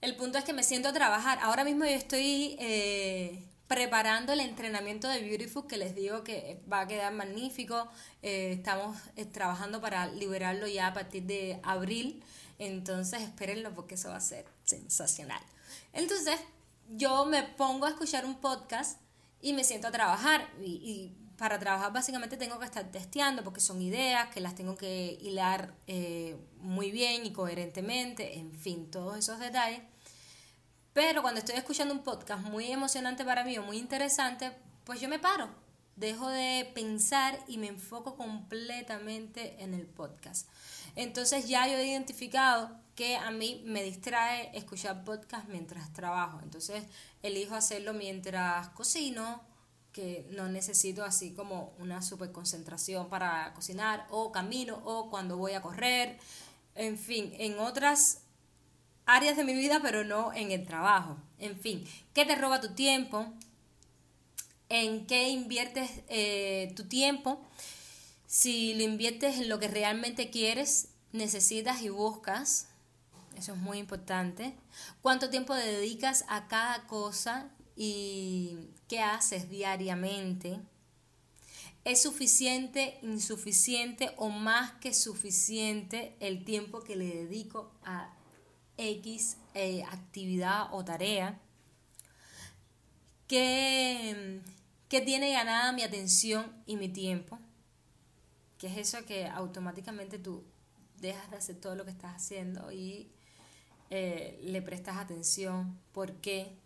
[0.00, 1.38] el punto es que me siento a trabajar.
[1.42, 6.80] Ahora mismo yo estoy eh, preparando el entrenamiento de Beautiful que les digo que va
[6.80, 7.88] a quedar magnífico.
[8.22, 8.96] Eh, estamos
[9.32, 12.24] trabajando para liberarlo ya a partir de abril.
[12.58, 15.42] Entonces espérenlo porque eso va a ser sensacional.
[15.92, 16.40] Entonces
[16.88, 18.98] yo me pongo a escuchar un podcast
[19.42, 21.12] y me siento a trabajar y
[21.42, 25.74] para trabajar básicamente tengo que estar testeando porque son ideas que las tengo que hilar
[25.88, 29.80] eh, muy bien y coherentemente, en fin, todos esos detalles.
[30.92, 34.52] Pero cuando estoy escuchando un podcast muy emocionante para mí o muy interesante,
[34.84, 35.48] pues yo me paro,
[35.96, 40.48] dejo de pensar y me enfoco completamente en el podcast.
[40.94, 46.38] Entonces ya yo he identificado que a mí me distrae escuchar podcast mientras trabajo.
[46.40, 46.84] Entonces
[47.20, 49.42] elijo hacerlo mientras cocino,
[49.92, 55.52] que no necesito así como una super concentración para cocinar, o camino, o cuando voy
[55.52, 56.18] a correr,
[56.74, 58.22] en fin, en otras
[59.04, 61.18] áreas de mi vida, pero no en el trabajo.
[61.38, 63.26] En fin, ¿qué te roba tu tiempo?
[64.68, 67.40] ¿En qué inviertes eh, tu tiempo?
[68.26, 72.68] Si lo inviertes en lo que realmente quieres, necesitas y buscas,
[73.36, 74.54] eso es muy importante.
[75.02, 80.60] ¿Cuánto tiempo dedicas a cada cosa y qué haces diariamente?
[81.84, 88.14] ¿Es suficiente, insuficiente o más que suficiente el tiempo que le dedico a
[88.76, 91.40] X eh, actividad o tarea
[93.26, 94.40] que,
[94.88, 97.38] que tiene ganada mi atención y mi tiempo,
[98.58, 100.44] que es eso que automáticamente tú
[101.00, 103.10] dejas de hacer todo lo que estás haciendo y
[103.90, 106.56] eh, le prestas atención, por qué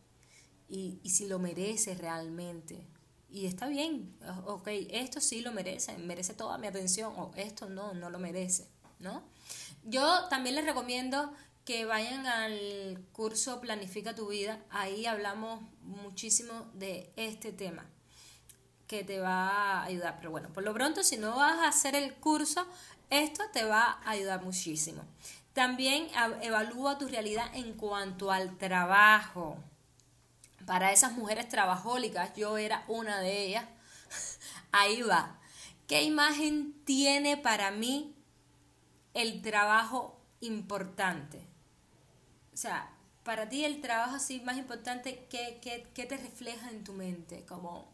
[0.69, 2.87] y, y si lo mereces realmente.
[3.31, 7.93] Y está bien, ok, esto sí lo merece, merece toda mi atención o esto no,
[7.93, 9.25] no lo merece, ¿no?
[9.85, 11.33] Yo también les recomiendo
[11.67, 14.61] que vayan al curso Planifica tu vida.
[14.71, 17.85] Ahí hablamos muchísimo de este tema
[18.87, 20.17] que te va a ayudar.
[20.19, 22.65] Pero bueno, por lo pronto, si no vas a hacer el curso,
[23.11, 25.03] esto te va a ayudar muchísimo.
[25.53, 26.09] También
[26.43, 29.57] evalúa tu realidad en cuanto al trabajo.
[30.67, 33.65] Para esas mujeres trabajólicas, yo era una de ellas.
[34.73, 35.39] Ahí va.
[35.87, 38.15] ¿Qué imagen tiene para mí
[39.15, 41.47] el trabajo importante?
[42.57, 42.91] o sea,
[43.23, 47.45] para ti el trabajo así más importante, ¿qué, qué, te refleja en tu mente?
[47.45, 47.87] Como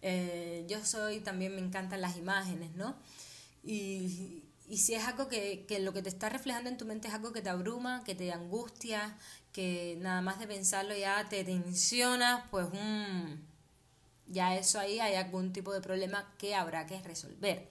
[0.00, 2.94] eh, yo soy, también me encantan las imágenes, ¿no?
[3.64, 7.14] Y, si es algo que, que, lo que te está reflejando en tu mente es
[7.14, 9.16] algo que te abruma, que te angustia,
[9.52, 13.38] que nada más de pensarlo ya te tensiona, pues um,
[14.26, 17.70] ya eso ahí hay algún tipo de problema que habrá que resolver.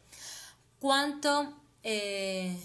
[0.80, 1.54] ¿Cuánto...
[1.84, 2.58] Eh,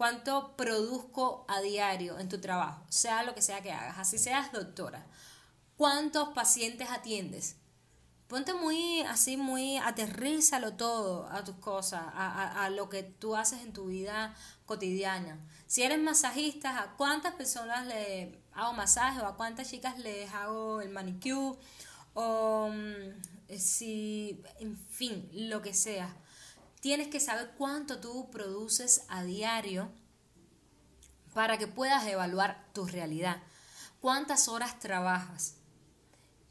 [0.00, 4.50] cuánto produzco a diario en tu trabajo, sea lo que sea que hagas, así seas
[4.50, 5.04] doctora,
[5.76, 7.56] cuántos pacientes atiendes.
[8.30, 13.62] Ponte muy así, muy aterrízalo todo a tus cosas, a, a, lo que tú haces
[13.62, 15.36] en tu vida cotidiana.
[15.66, 20.80] Si eres masajista, ¿a cuántas personas le hago masaje o a cuántas chicas les hago
[20.80, 21.58] el manicure?
[22.14, 26.14] O mm, si, en fin, lo que sea
[26.80, 29.90] tienes que saber cuánto tú produces a diario
[31.34, 33.42] para que puedas evaluar tu realidad.
[34.00, 35.56] ¿Cuántas horas trabajas?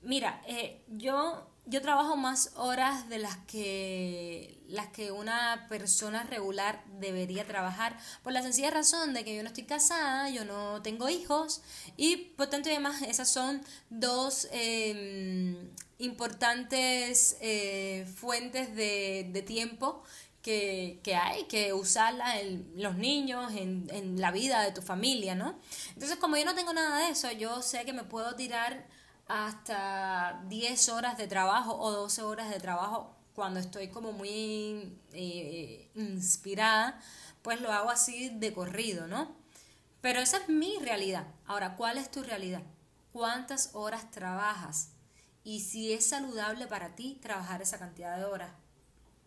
[0.02, 6.84] Mira, eh, yo, yo trabajo más horas de las que, las que una persona regular
[7.00, 11.10] debería trabajar, por la sencilla razón de que yo no estoy casada, yo no tengo
[11.10, 11.62] hijos
[11.96, 20.04] y por tanto además esas son dos em, importantes eh, fuentes de, tiempo
[20.42, 25.36] que, que, hay que usarla en los niños, en, en, la vida de tu familia,
[25.36, 25.60] ¿no?
[25.94, 28.88] Entonces, como yo no tengo nada de eso, yo sé que me puedo tirar
[29.30, 35.90] hasta 10 horas de trabajo o 12 horas de trabajo cuando estoy como muy eh,
[35.96, 37.00] inspirada,
[37.44, 39.32] pues lo hago así de corrido, ¿no?
[40.02, 41.28] Pero esa es mi realidad.
[41.46, 42.64] Ahora, ¿cuál es tu realidad?
[43.14, 44.90] ¿Cuántas horas trabajas?
[45.44, 48.52] Y si es saludable para ti trabajar esa cantidad de horas.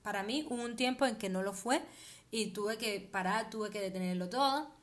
[0.03, 1.81] Para mí hubo un tiempo en que no lo fue
[2.33, 4.82] y tuve que parar, tuve que detenerlo todo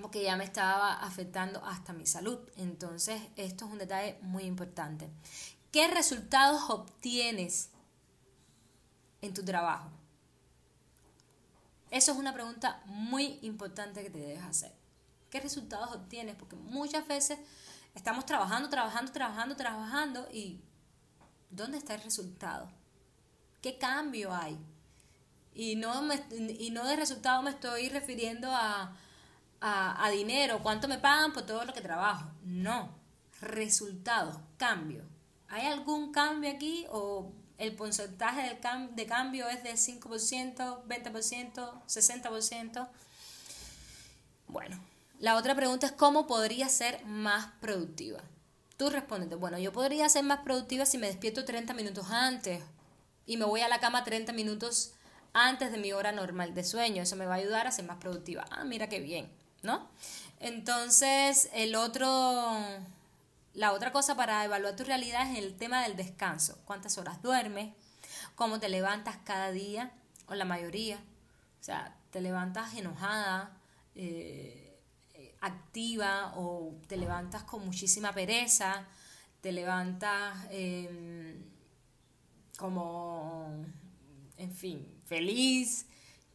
[0.00, 2.38] porque ya me estaba afectando hasta mi salud.
[2.56, 5.08] Entonces, esto es un detalle muy importante.
[5.72, 7.70] ¿Qué resultados obtienes
[9.22, 9.90] en tu trabajo?
[11.90, 14.72] Eso es una pregunta muy importante que te debes hacer.
[15.28, 16.36] ¿Qué resultados obtienes?
[16.36, 17.38] Porque muchas veces
[17.94, 20.60] estamos trabajando, trabajando, trabajando, trabajando y
[21.50, 22.70] ¿dónde está el resultado?
[23.60, 24.58] ¿Qué cambio hay?
[25.54, 26.02] Y no,
[26.32, 28.96] y no de resultado me estoy refiriendo a,
[29.60, 32.30] a, dinero, cuánto me pagan por todo lo que trabajo.
[32.44, 32.94] No,
[33.40, 35.04] resultados, cambio.
[35.48, 42.88] ¿Hay algún cambio aquí o el porcentaje de, de cambio es de 5%, 20%, 60%?
[44.46, 44.80] Bueno,
[45.18, 48.20] la otra pregunta es cómo podría ser más productiva.
[48.76, 52.62] Tú respóndete, bueno, yo podría ser más productiva si me despierto 30 minutos antes
[53.26, 54.94] y me voy a la cama 30 minutos
[55.34, 57.02] antes de mi hora normal de sueño.
[57.02, 58.46] Eso me va a ayudar a ser más productiva.
[58.50, 59.30] Ah, mira qué bien,
[59.62, 59.88] ¿no?
[60.38, 62.56] Entonces, el otro,
[63.54, 66.58] la otra cosa para evaluar tu realidad es el tema del descanso.
[66.64, 67.74] ¿Cuántas horas duermes?
[68.34, 69.92] ¿Cómo te levantas cada día?
[70.26, 70.96] O la mayoría.
[70.96, 73.56] O sea, te levantas enojada,
[73.94, 74.70] eh,
[75.40, 78.86] activa o te levantas con muchísima pereza,
[79.40, 81.42] te levantas em,
[82.58, 83.64] como,
[84.36, 85.86] en fin, feliz.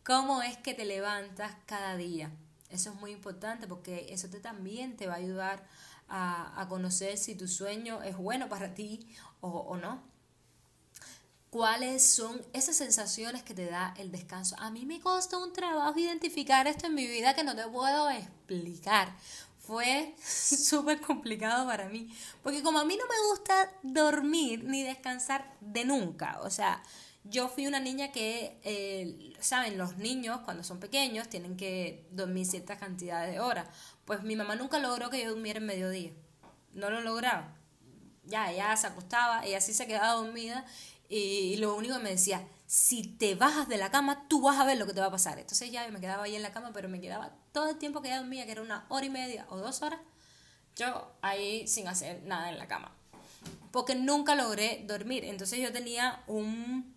[0.03, 2.31] ¿Cómo es que te levantas cada día?
[2.69, 5.67] Eso es muy importante porque eso te, también te va a ayudar
[6.07, 9.07] a, conocer si tu sueño es bueno para ti
[9.41, 10.15] o, o no
[11.55, 14.57] cuáles son esas sensaciones que te da el descanso.
[14.59, 18.09] A mí me costó un trabajo identificar esto en mi vida que no te puedo
[18.09, 19.15] explicar.
[19.59, 22.13] Fue súper complicado para mí,
[22.43, 26.83] porque como a mí no me gusta dormir ni descansar de nunca, o sea,
[27.29, 32.45] yo fui una niña que, eh, saben, los niños cuando son pequeños tienen que dormir
[32.45, 33.67] cierta cantidad de horas.
[34.05, 36.11] Pues mi mamá nunca logró que yo durmiera en mediodía.
[36.73, 37.55] No lo lograba.
[38.23, 40.65] Ya, ella se acostaba, ella sí se quedaba dormida
[41.07, 44.65] y lo único que me decía, si te bajas de la cama, tú vas a
[44.65, 45.37] ver lo que te va a pasar.
[45.37, 48.07] Entonces ya me quedaba ahí en la cama, pero me quedaba todo el tiempo que
[48.07, 49.99] ella dormía, que era una hora y media o dos horas,
[50.75, 52.91] yo ahí sin hacer nada en la cama.
[53.71, 55.25] Porque nunca logré dormir.
[55.25, 56.94] Entonces yo tenía un,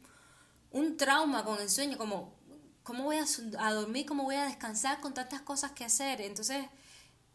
[0.79, 2.35] un trauma con el sueño, como,
[2.83, 4.07] ¿cómo voy a, dormir?
[4.07, 6.21] ¿Cómo voy a descansar con tantas cosas que hacer?
[6.21, 6.67] Entonces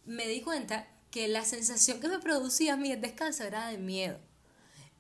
[0.06, 4.20] me di cuenta que la sensación que me producía a mí descanso era de miedo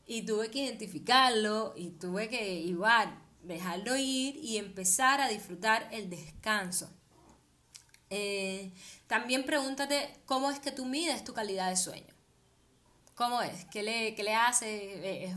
[0.05, 6.09] y tuve que identificarlo y tuve que igual dejarlo ir y empezar a disfrutar el
[6.09, 6.89] descanso.
[8.09, 8.71] Eh,
[9.07, 12.13] también pregúntate cómo es que tú mides tu calidad de sueño.
[13.15, 13.65] ¿Cómo es?
[13.65, 15.25] ¿Qué le, qué le hace?
[15.25, 15.35] Eh,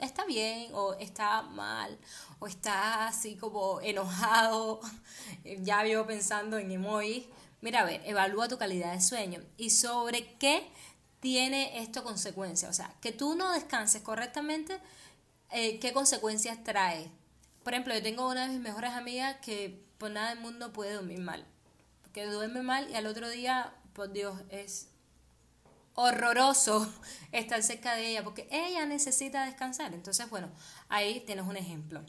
[0.00, 1.98] ¿Está bien o está mal?
[2.38, 4.80] ¿O está así como enojado?
[5.62, 7.28] ya vivo pensando en emoji.
[7.60, 10.70] Mira, a ver, evalúa tu calidad de sueño y sobre qué
[11.20, 12.70] tiene esto consecuencias.
[12.70, 14.78] O sea, que tú no descanses correctamente,
[15.50, 17.10] eh, ¿qué consecuencias trae?
[17.62, 20.94] Por ejemplo, yo tengo una de mis mejores amigas que por nada del mundo puede
[20.94, 21.44] dormir mal.
[22.02, 24.89] Porque duerme mal y al otro día, por Dios, es
[26.00, 26.90] horroroso
[27.32, 29.94] estar cerca de ella porque ella necesita descansar.
[29.94, 30.48] Entonces, bueno,
[30.88, 32.02] ahí tienes un ejemplo.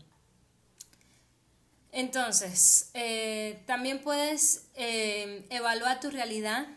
[1.91, 6.67] Entonces, eh, también puedes eh, evaluar tu realidad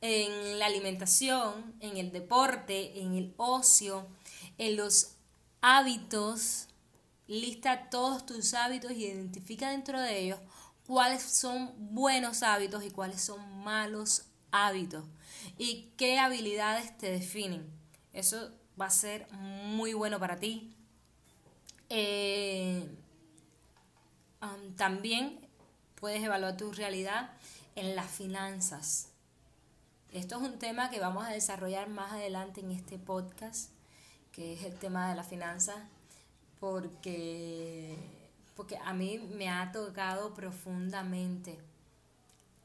[0.00, 4.08] en la alimentación, en el deporte, en el ocio,
[4.58, 5.12] en los
[5.60, 6.66] hábitos.
[7.28, 10.40] Lista todos tus hábitos y identifica dentro de ellos
[10.84, 15.04] cuáles son buenos hábitos y cuáles son malos hábitos
[15.58, 17.66] y qué habilidades te definen.
[18.12, 20.74] Eso va a ser muy bueno para ti.
[21.88, 22.88] Eh,
[24.76, 25.38] también
[25.94, 27.30] puedes evaluar tu realidad
[27.76, 29.08] en las finanzas.
[30.12, 33.70] Esto es un tema que vamos a desarrollar más adelante en este podcast,
[34.30, 35.88] que es el tema de la finanza,
[36.60, 37.96] porque,
[38.56, 41.58] porque a mí me ha tocado profundamente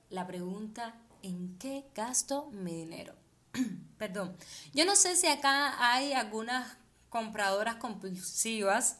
[0.09, 3.15] la pregunta, ¿en qué gasto mi dinero?
[3.97, 4.35] Perdón,
[4.73, 6.77] yo no sé si acá hay algunas
[7.09, 8.97] compradoras compulsivas,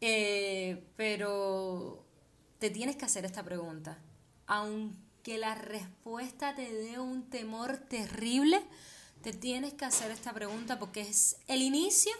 [0.00, 2.04] eh, pero
[2.58, 3.98] te tienes que hacer esta pregunta.
[4.46, 8.62] Aunque que la respuesta te dé un temor terrible,
[9.22, 12.12] te tienes que hacer esta pregunta porque es el inicio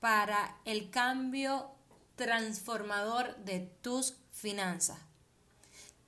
[0.00, 1.70] para el cambio
[2.16, 4.96] transformador de tus finanzas.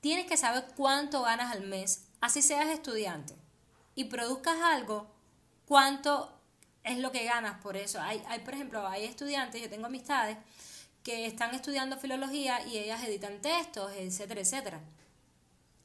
[0.01, 3.35] Tienes que saber cuánto ganas al mes, así seas estudiante,
[3.95, 5.07] y produzcas algo,
[5.65, 6.31] cuánto
[6.81, 7.99] es lo que ganas por eso.
[7.99, 10.37] Hay, hay, por ejemplo, hay estudiantes, yo tengo amistades
[11.03, 14.79] que están estudiando filología y ellas editan textos, etcétera, etcétera.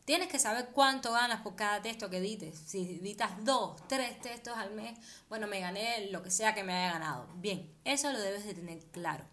[0.04, 2.56] Tienes que saber cuánto ganas por cada texto que edites.
[2.56, 4.96] Si editas dos, tres textos al mes,
[5.28, 7.26] bueno, me gané lo que sea que me haya ganado.
[7.34, 9.24] Bien, eso lo debes de tener claro.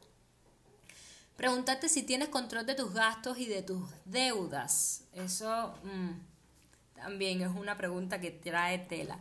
[1.37, 5.03] Preguntarte si tienes control de tus gastos y de tus deudas.
[5.13, 6.34] Eso mm,
[6.95, 9.19] también es una pregunta que trae tela.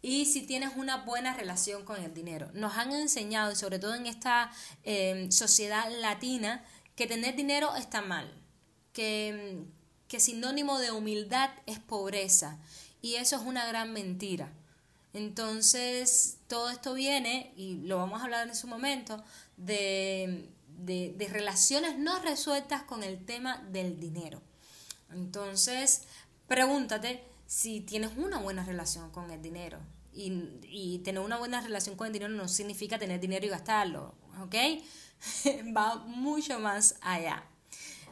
[0.00, 2.50] Y si tienes una buena relación con el dinero.
[2.54, 4.50] Nos han enseñado, y sobre todo en esta
[4.82, 6.64] eh, sociedad latina,
[6.96, 8.32] que tener dinero está mal.
[8.92, 9.64] Que
[10.12, 12.58] que sinónimo de humildad es pobreza.
[13.00, 14.52] Y eso es una gran mentira.
[15.14, 19.24] Entonces, todo esto viene, y lo vamos a hablar en su momento,
[19.56, 24.42] de, de, relaciones no resueltas con el tema del dinero.
[25.10, 26.02] Entonces,
[26.46, 29.78] pregúntate si tienes una buena relación con el dinero.
[30.14, 34.54] Y, tener una buena relación con el dinero no significa tener dinero y gastarlo, ¿ok?
[35.76, 37.44] Va mucho más allá.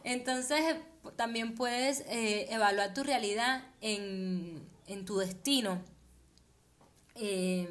[0.05, 0.77] Entonces,
[1.17, 4.67] también puedes eh, evaluar tu realidad en,
[5.05, 5.83] tu destino.
[7.17, 7.69] Eh,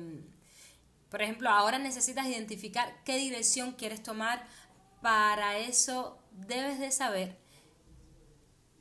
[1.09, 4.47] por ejemplo, ahora necesitas identificar qué dirección quieres tomar.
[5.01, 7.37] Para eso debes de saber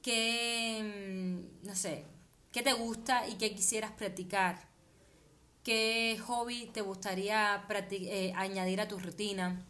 [0.02, 2.04] qué, mm, no sé,
[2.52, 4.68] qué te gusta y qué quisieras practicar.
[5.64, 9.64] ¿Qué hobby te gustaría eh, añadir a tu rutina?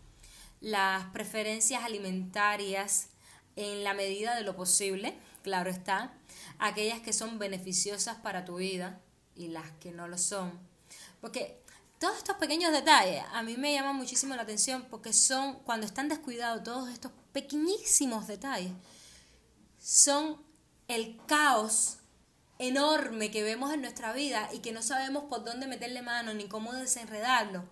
[0.60, 3.08] Las preferencias alimentarias
[3.56, 6.14] en la medida de lo posible, claro está.
[6.58, 9.00] Aquellas que son beneficiosas para tu vida
[9.34, 10.52] y las que no lo son.
[11.20, 11.60] Porque
[11.98, 16.08] todos estos pequeños detalles a mí me llaman muchísimo la atención porque son, cuando están
[16.08, 18.72] descuidados todos estos pequeñísimos detalles,
[19.80, 20.42] son
[20.88, 21.98] el caos
[22.58, 26.48] enorme que vemos en nuestra vida y que no sabemos por dónde meterle mano ni
[26.48, 27.64] cómo desenredarlo.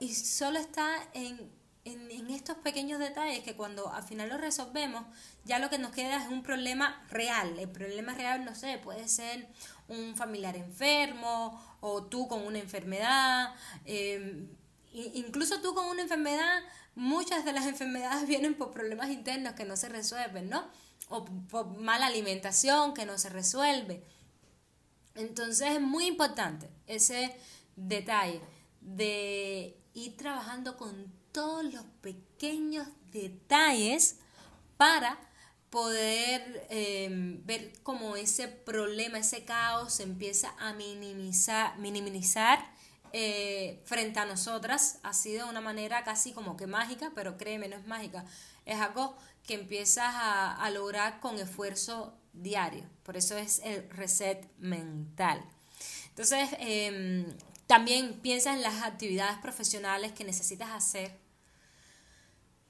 [0.00, 1.50] Y solo está en,
[1.84, 5.04] en, estos pequeños detalles que cuando al final lo resolvemos,
[5.44, 7.58] ya lo que nos queda es un problema real.
[7.58, 9.48] El problema real, no sé, puede ser
[9.88, 13.54] un familiar enfermo o tú con una enfermedad.
[13.84, 14.48] Em,
[14.92, 16.62] incluso tú con una enfermedad,
[16.94, 20.64] muchas de las enfermedades vienen por problemas internos que no se resuelven, ¿no?
[21.08, 24.04] O por mala alimentación que no se resuelve.
[25.14, 27.36] Entonces es muy importante ese
[27.76, 28.40] detalle
[28.80, 34.18] de ir trabajando con todos los pequeños detalles
[34.76, 35.18] para
[35.70, 42.73] poder em, ver cómo ese problema, ese caos se empieza a minimizar, minimizar
[43.16, 47.76] eh, frente a nosotras, así de una manera casi como que mágica, pero créeme, no
[47.76, 48.24] es mágica,
[48.66, 52.84] es algo que empiezas a lograr con esfuerzo diario.
[53.04, 55.44] Por eso es el reset mental.
[56.10, 57.26] Entonces, em,
[57.66, 61.18] también piensa en las actividades profesionales que necesitas hacer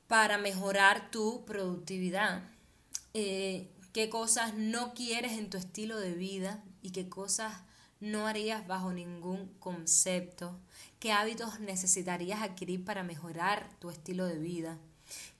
[0.07, 2.43] para mejorar tu productividad.
[3.13, 7.53] Eh, qué cosas no quieres en tu estilo de vida y qué cosas
[8.01, 10.59] no harías bajo ningún concepto.
[10.99, 14.79] ¿Qué hábitos necesitarías adquirir para mejorar tu estilo de vida?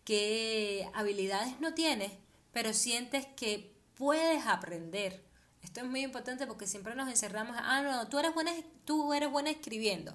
[0.05, 2.13] ¿Qué habilidades no tienes,
[2.53, 5.23] pero sientes que puedes aprender.
[5.63, 8.53] Esto es muy importante porque siempre nos encerramos, ah, no, tú eres buena,
[8.85, 10.15] tú eres buena escribiendo,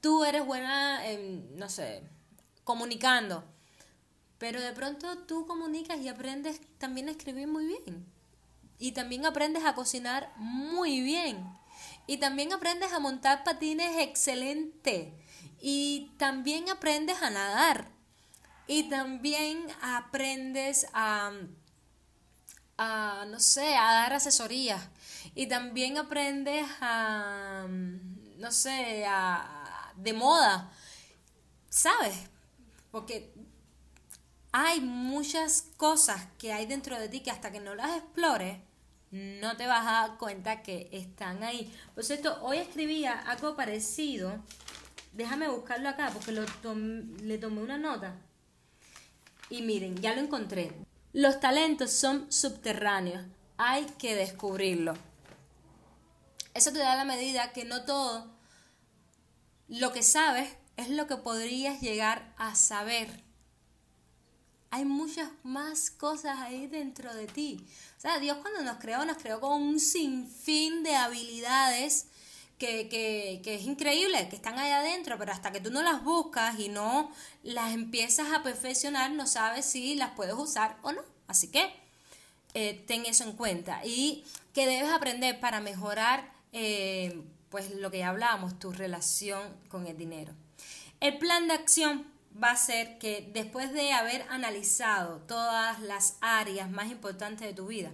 [0.00, 1.00] tú eres buena,
[1.56, 2.02] no sé,
[2.62, 3.44] comunicando.
[4.38, 8.06] Pero de pronto tú comunicas y aprendes también a escribir muy bien.
[8.78, 11.44] Y también aprendes a cocinar muy bien.
[12.06, 15.14] Y también aprendes a montar patines excelente.
[15.60, 17.88] Y también aprendes a nadar.
[18.66, 21.32] Y también aprendes a
[22.76, 24.82] a, no sé, a dar asesorías.
[25.34, 30.72] Y también aprendes a, no sé, a, de moda,
[31.68, 32.14] ¿sabes?
[32.90, 33.32] Porque
[34.52, 38.58] hay muchas cosas que hay dentro de ti que hasta que no las explores,
[39.14, 41.72] no te vas a dar cuenta que están ahí.
[41.94, 44.42] Por cierto, hoy escribía algo parecido.
[45.12, 46.44] Déjame buscarlo acá porque lo
[47.22, 48.16] le tomé una nota.
[49.50, 50.72] Y miren, ya lo encontré.
[51.12, 53.24] Los talentos son subterráneos,
[53.56, 54.94] hay que descubrirlo.
[56.52, 58.34] Eso te da la medida que no todo
[59.68, 63.22] lo que sabes es lo que podrías llegar a saber.
[64.74, 67.64] Hay muchas más cosas ahí dentro de ti.
[67.96, 72.08] O sea, Dios cuando nos creó, nos creó con un sinfín de habilidades
[72.58, 76.02] que, que, que, es increíble, que están allá adentro, pero hasta que tú no las
[76.02, 77.12] buscas y no
[77.44, 81.02] las empiezas a perfeccionar, no sabes si las puedes usar o no.
[81.28, 81.72] Así que
[82.54, 83.80] eh, ten eso en cuenta.
[83.84, 89.86] Y que debes aprender para mejorar, eh, pues lo que ya hablábamos, tu relación con
[89.86, 90.32] el dinero.
[90.98, 92.12] El plan de acción
[92.42, 97.66] va a ser que después de haber analizado todas las áreas más importantes de tu
[97.66, 97.92] vida,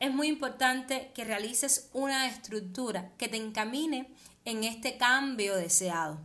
[0.00, 4.08] es muy importante que realices una estructura que te encamine
[4.44, 6.18] en este cambio deseado.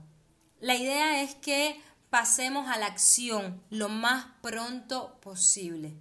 [0.59, 5.93] La idea es que pasemos a la acción lo más pronto posible.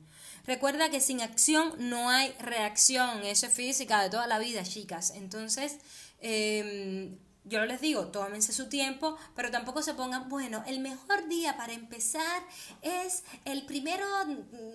[0.47, 5.11] Recuerda que sin acción no hay reacción, eso es física de toda la vida, chicas.
[5.17, 5.79] Entonces,
[6.21, 11.57] em, yo les digo, tómense su tiempo, pero tampoco se pongan, bueno, el mejor día
[11.57, 12.43] para empezar
[12.83, 14.05] es el primero,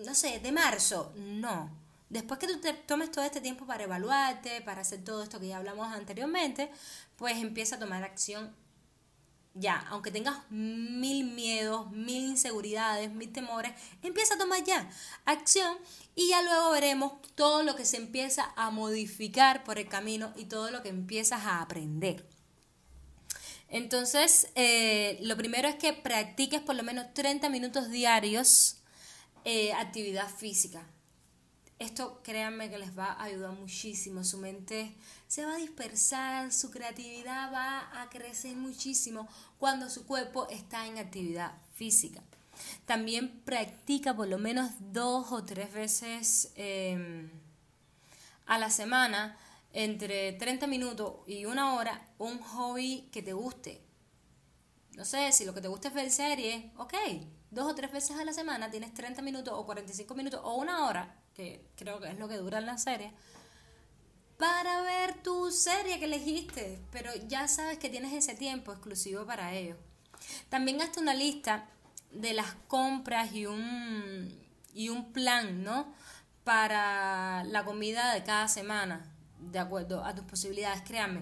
[0.06, 1.14] no sé, de marzo.
[1.16, 1.70] No,
[2.12, 5.48] Después que tú te tomes todo este tiempo para evaluarte, para hacer todo esto que
[5.48, 6.70] ya hablamos anteriormente,
[7.16, 8.54] pues empieza a tomar acción
[9.54, 14.90] ya, aunque tengas mil miedos, mil inseguridades, mil temores, empieza a tomar ya
[15.26, 15.78] acción
[16.16, 20.46] y ya luego veremos todo lo que se empieza a modificar por el camino y
[20.46, 22.26] todo lo que empiezas a aprender.
[23.72, 28.78] Entonces, eh, lo primero es que practiques por lo menos 30 minutos diarios
[29.46, 30.86] eh, actividad física.
[31.80, 34.24] Esto créanme que les va a ayudar muchísimo.
[34.24, 34.94] Su mente
[35.28, 41.00] se va a dispersar, su creatividad va a crecer muchísimo cuando su cuerpo está en
[41.00, 42.22] actividad física.
[42.86, 47.32] También practica por lo menos dos o tres veces em,
[48.46, 49.38] a la semana,
[49.74, 53.82] entre 30 minutos y una hora, un hobby que te guste.
[54.96, 56.94] No sé, si lo que te gusta es ver series, ok,
[57.50, 60.86] dos o tres veces a la semana tienes 30 minutos o 45 minutos o una
[60.86, 63.12] hora, que creo que es lo que dura la serie,
[64.38, 69.54] para ver tu serie que elegiste, pero ya sabes que tienes ese tiempo exclusivo para
[69.54, 69.78] ello.
[70.50, 71.70] También hazte una lista
[72.12, 74.36] de las compras y un,
[74.74, 75.94] y un plan, ¿no?
[76.44, 79.11] Para la comida de cada semana,
[79.42, 81.22] de acuerdo a tus posibilidades, créanme.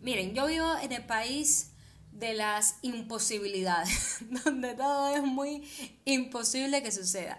[0.00, 1.70] Miren, yo vivo en el país
[2.12, 5.68] de las imposibilidades, donde todo es muy
[6.04, 7.38] imposible que suceda.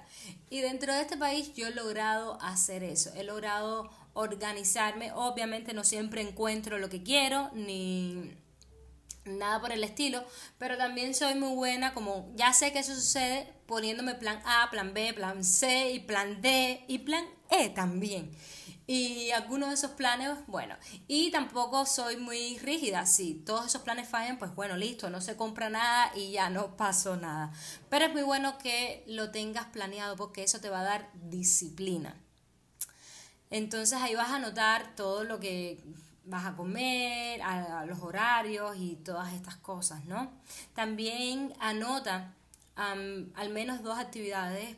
[0.49, 5.84] Y dentro de este país yo he logrado hacer eso, he logrado organizarme, obviamente no
[5.84, 8.36] siempre encuentro lo que quiero, ni
[9.25, 10.23] nada por el estilo,
[10.57, 14.93] pero también soy muy buena, como ya sé que eso sucede, poniéndome plan A, plan
[14.93, 18.32] B, plan C y plan D y plan E también.
[18.91, 20.75] Y algunos de esos planes, bueno,
[21.07, 25.35] y tampoco soy muy rígida, si todos esos planes fallan, pues bueno, listo, no se
[25.35, 27.53] compra nada y ya no pasó nada.
[27.87, 32.15] Pero es muy bueno que lo tengas planeado porque eso te va a dar disciplina.
[33.51, 35.83] Entonces ahí vas a notar todo lo que
[36.25, 37.41] vas a comer,
[37.85, 40.31] los horarios y todas estas cosas, ¿no?
[40.73, 42.33] También anota
[42.75, 44.77] al menos dos actividades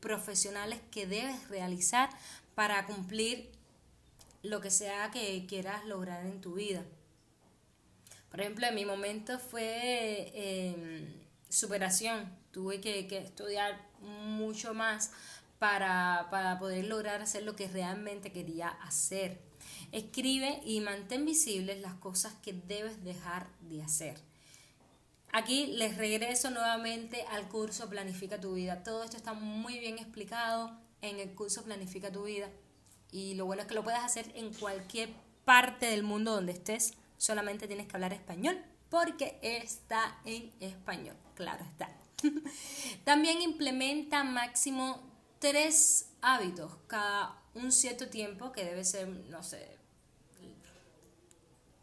[0.00, 2.10] profesionales que debes realizar
[2.54, 3.50] para cumplir
[4.42, 6.84] lo que sea que quieras lograr en tu vida.
[8.30, 11.12] Por ejemplo, en mi momento fue em,
[11.48, 12.34] superación.
[12.50, 15.12] Tuve que, que, estudiar mucho más
[15.58, 19.38] para, para poder lograr hacer lo que realmente quería hacer.
[19.92, 24.16] Escribe y mantén visibles las cosas que debes dejar de hacer.
[25.30, 28.82] Aquí les regreso nuevamente al curso Planifica tu vida.
[28.82, 32.48] Todo esto está muy bien explicado en el curso Planifica tu vida.
[33.10, 35.10] Y lo bueno es que lo puedes hacer en cualquier
[35.44, 36.94] parte del mundo donde estés.
[37.18, 41.16] Solamente tienes que hablar español porque está en español.
[41.34, 41.90] Claro está.
[43.04, 45.02] También implementa máximo
[45.38, 49.76] tres hábitos cada un cierto tiempo que debe ser, no sé,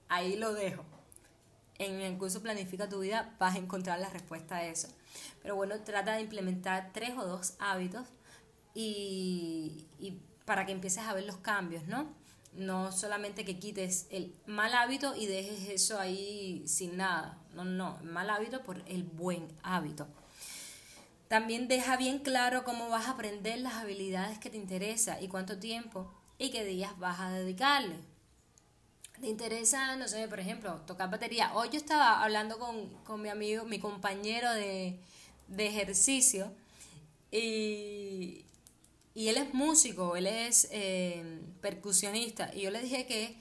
[0.07, 0.84] ahí lo dejo.
[1.78, 4.89] En el curso Planifica tu vida vas a encontrar la respuesta a eso.
[5.41, 8.07] Pero bueno, trata de implementar tres o dos hábitos
[8.74, 9.86] y,
[10.45, 12.07] para que empieces a ver los cambios, ¿no?
[12.53, 17.38] No solamente que quites el mal hábito y dejes eso ahí sin nada.
[17.53, 20.07] No, no, mal hábito por el buen hábito.
[21.28, 25.59] También deja bien claro cómo vas a aprender las habilidades que te interesan y cuánto
[25.59, 27.97] tiempo y qué días vas a dedicarle.
[29.22, 31.51] ¿Te interesa, no sé, por ejemplo, tocar batería?
[31.53, 34.97] Hoy yo estaba hablando con, mi amigo, mi compañero de,
[35.57, 36.51] ejercicio,
[37.30, 38.45] y,
[39.28, 43.38] él es músico, él es eh, percusionista, y yo le dije que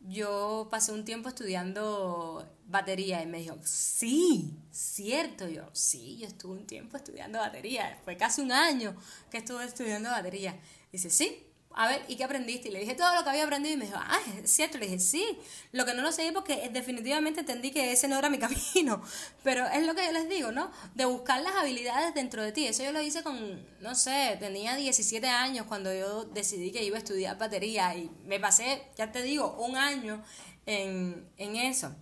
[0.00, 6.58] yo pasé un tiempo estudiando batería y me dijo, sí, cierto, yo, sí, yo estuve
[6.58, 8.96] un tiempo estudiando batería, fue casi un año
[9.30, 10.58] que estuve estudiando batería.
[10.90, 12.68] Dice, sí, a ver, ¿y qué aprendiste?
[12.68, 14.76] Y le dije todo lo que había aprendido y me dijo, ah, es cierto.
[14.78, 15.38] Le dije, sí,
[15.70, 18.38] lo que no lo sé porque definitivamente entendí que ese no era mi
[18.74, 19.02] camino.
[19.44, 20.70] Pero es lo que yo les digo, ¿no?
[20.94, 22.66] De buscar las habilidades dentro de ti.
[22.66, 26.96] Eso yo lo hice con, no sé, tenía 17 años cuando yo decidí que iba
[26.96, 30.24] a estudiar batería y me pasé, ya te digo, un año
[30.66, 31.94] en, en eso.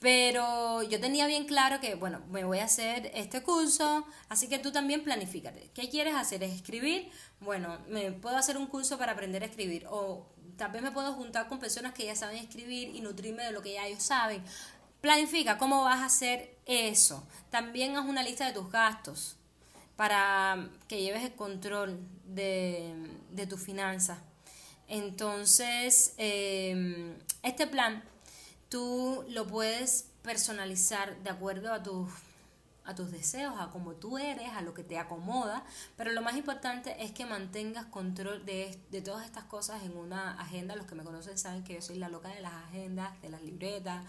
[0.00, 4.60] Pero yo tenía bien claro que, bueno, me voy a hacer este curso, así que
[4.60, 5.70] tú también planifícate.
[5.74, 6.42] ¿Qué quieres hacer?
[6.44, 7.10] ¿Es escribir?
[7.40, 9.86] Bueno, me puedo hacer un curso para aprender a escribir.
[9.90, 10.26] O
[10.56, 13.62] tal vez me puedo juntar con personas que ya saben escribir y nutrirme de lo
[13.62, 14.42] que ya ellos saben.
[15.00, 17.26] Planifica cómo vas a hacer eso.
[17.50, 19.36] También haz una lista de tus gastos
[19.96, 22.94] para que lleves el control de,
[23.30, 24.18] de tus finanzas.
[24.88, 28.02] Entonces, eh, este plan
[28.68, 32.10] tú lo puedes personalizar de acuerdo a tus
[32.88, 35.64] a tus deseos, a cómo tú eres, a lo que te acomoda,
[35.96, 40.32] pero lo más importante es que mantengas control de, de, todas estas cosas en una
[40.40, 40.74] agenda.
[40.74, 43.42] Los que me conocen saben que yo soy la loca de las agendas, de las
[43.42, 44.04] libretas,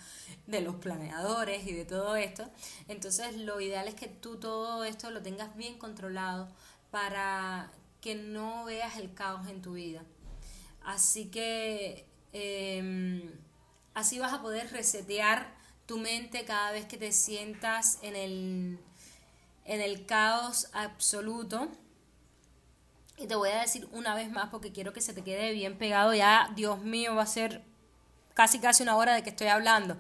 [0.48, 2.50] de los planeadores y de todo esto.
[2.88, 6.50] Entonces lo ideal es que tú todo esto lo tengas bien controlado
[6.90, 7.72] para
[8.02, 10.04] que no veas el caos en tu vida.
[10.84, 12.08] Así que...
[12.32, 13.30] Em,
[14.00, 15.54] Así vas a poder resetear
[15.90, 18.80] tu mente cada vez que te sientas en el,
[19.66, 21.68] en el caos absoluto.
[23.18, 25.80] Y te voy a decir una vez más porque quiero que se te quede bien
[25.80, 26.14] pegado.
[26.14, 27.64] Ya, Dios mío, va a ser
[28.36, 29.98] casi casi una hora de que estoy hablando.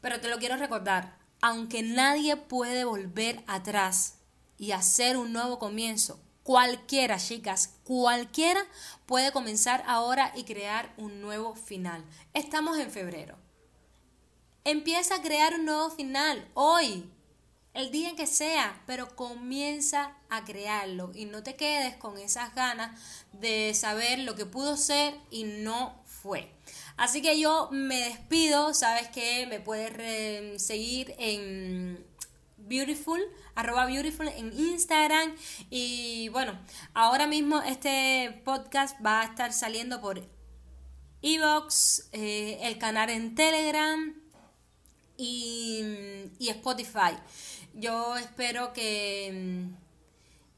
[0.00, 1.16] Pero te lo quiero recordar.
[1.40, 4.16] Aunque nadie puede volver atrás
[4.58, 8.64] y hacer un nuevo comienzo, cualquiera, chicas, cualquiera
[9.06, 12.04] puede comenzar ahora y crear un nuevo final.
[12.32, 13.43] Estamos en febrero.
[14.66, 17.04] Empieza a crear un nuevo final hoy,
[17.74, 22.54] el día en que sea, pero comienza a crearlo y no te quedes con esas
[22.54, 22.98] ganas
[23.34, 26.50] de saber lo que pudo ser y no fue.
[26.96, 32.02] Así que yo me despido, sabes que me puedes seguir en
[32.56, 33.20] beautiful,
[33.54, 35.36] arroba beautiful en Instagram
[35.68, 36.58] y bueno,
[36.94, 40.26] ahora mismo este podcast va a estar saliendo por
[41.20, 44.23] Evox, eh, el canal en Telegram
[45.16, 45.82] y,
[46.38, 47.16] y Spotify.
[47.74, 49.84] Yo espero que mm,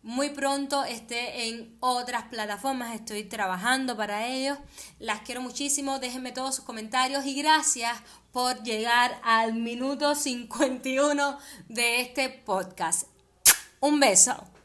[0.07, 4.57] muy pronto esté en otras plataformas, estoy trabajando para ello.
[5.01, 7.99] Las quiero muchísimo, déjenme todos sus comentarios y gracias
[8.31, 11.39] por llegar al minuto 51
[11.69, 13.09] de este podcast.
[13.81, 14.56] Un beso.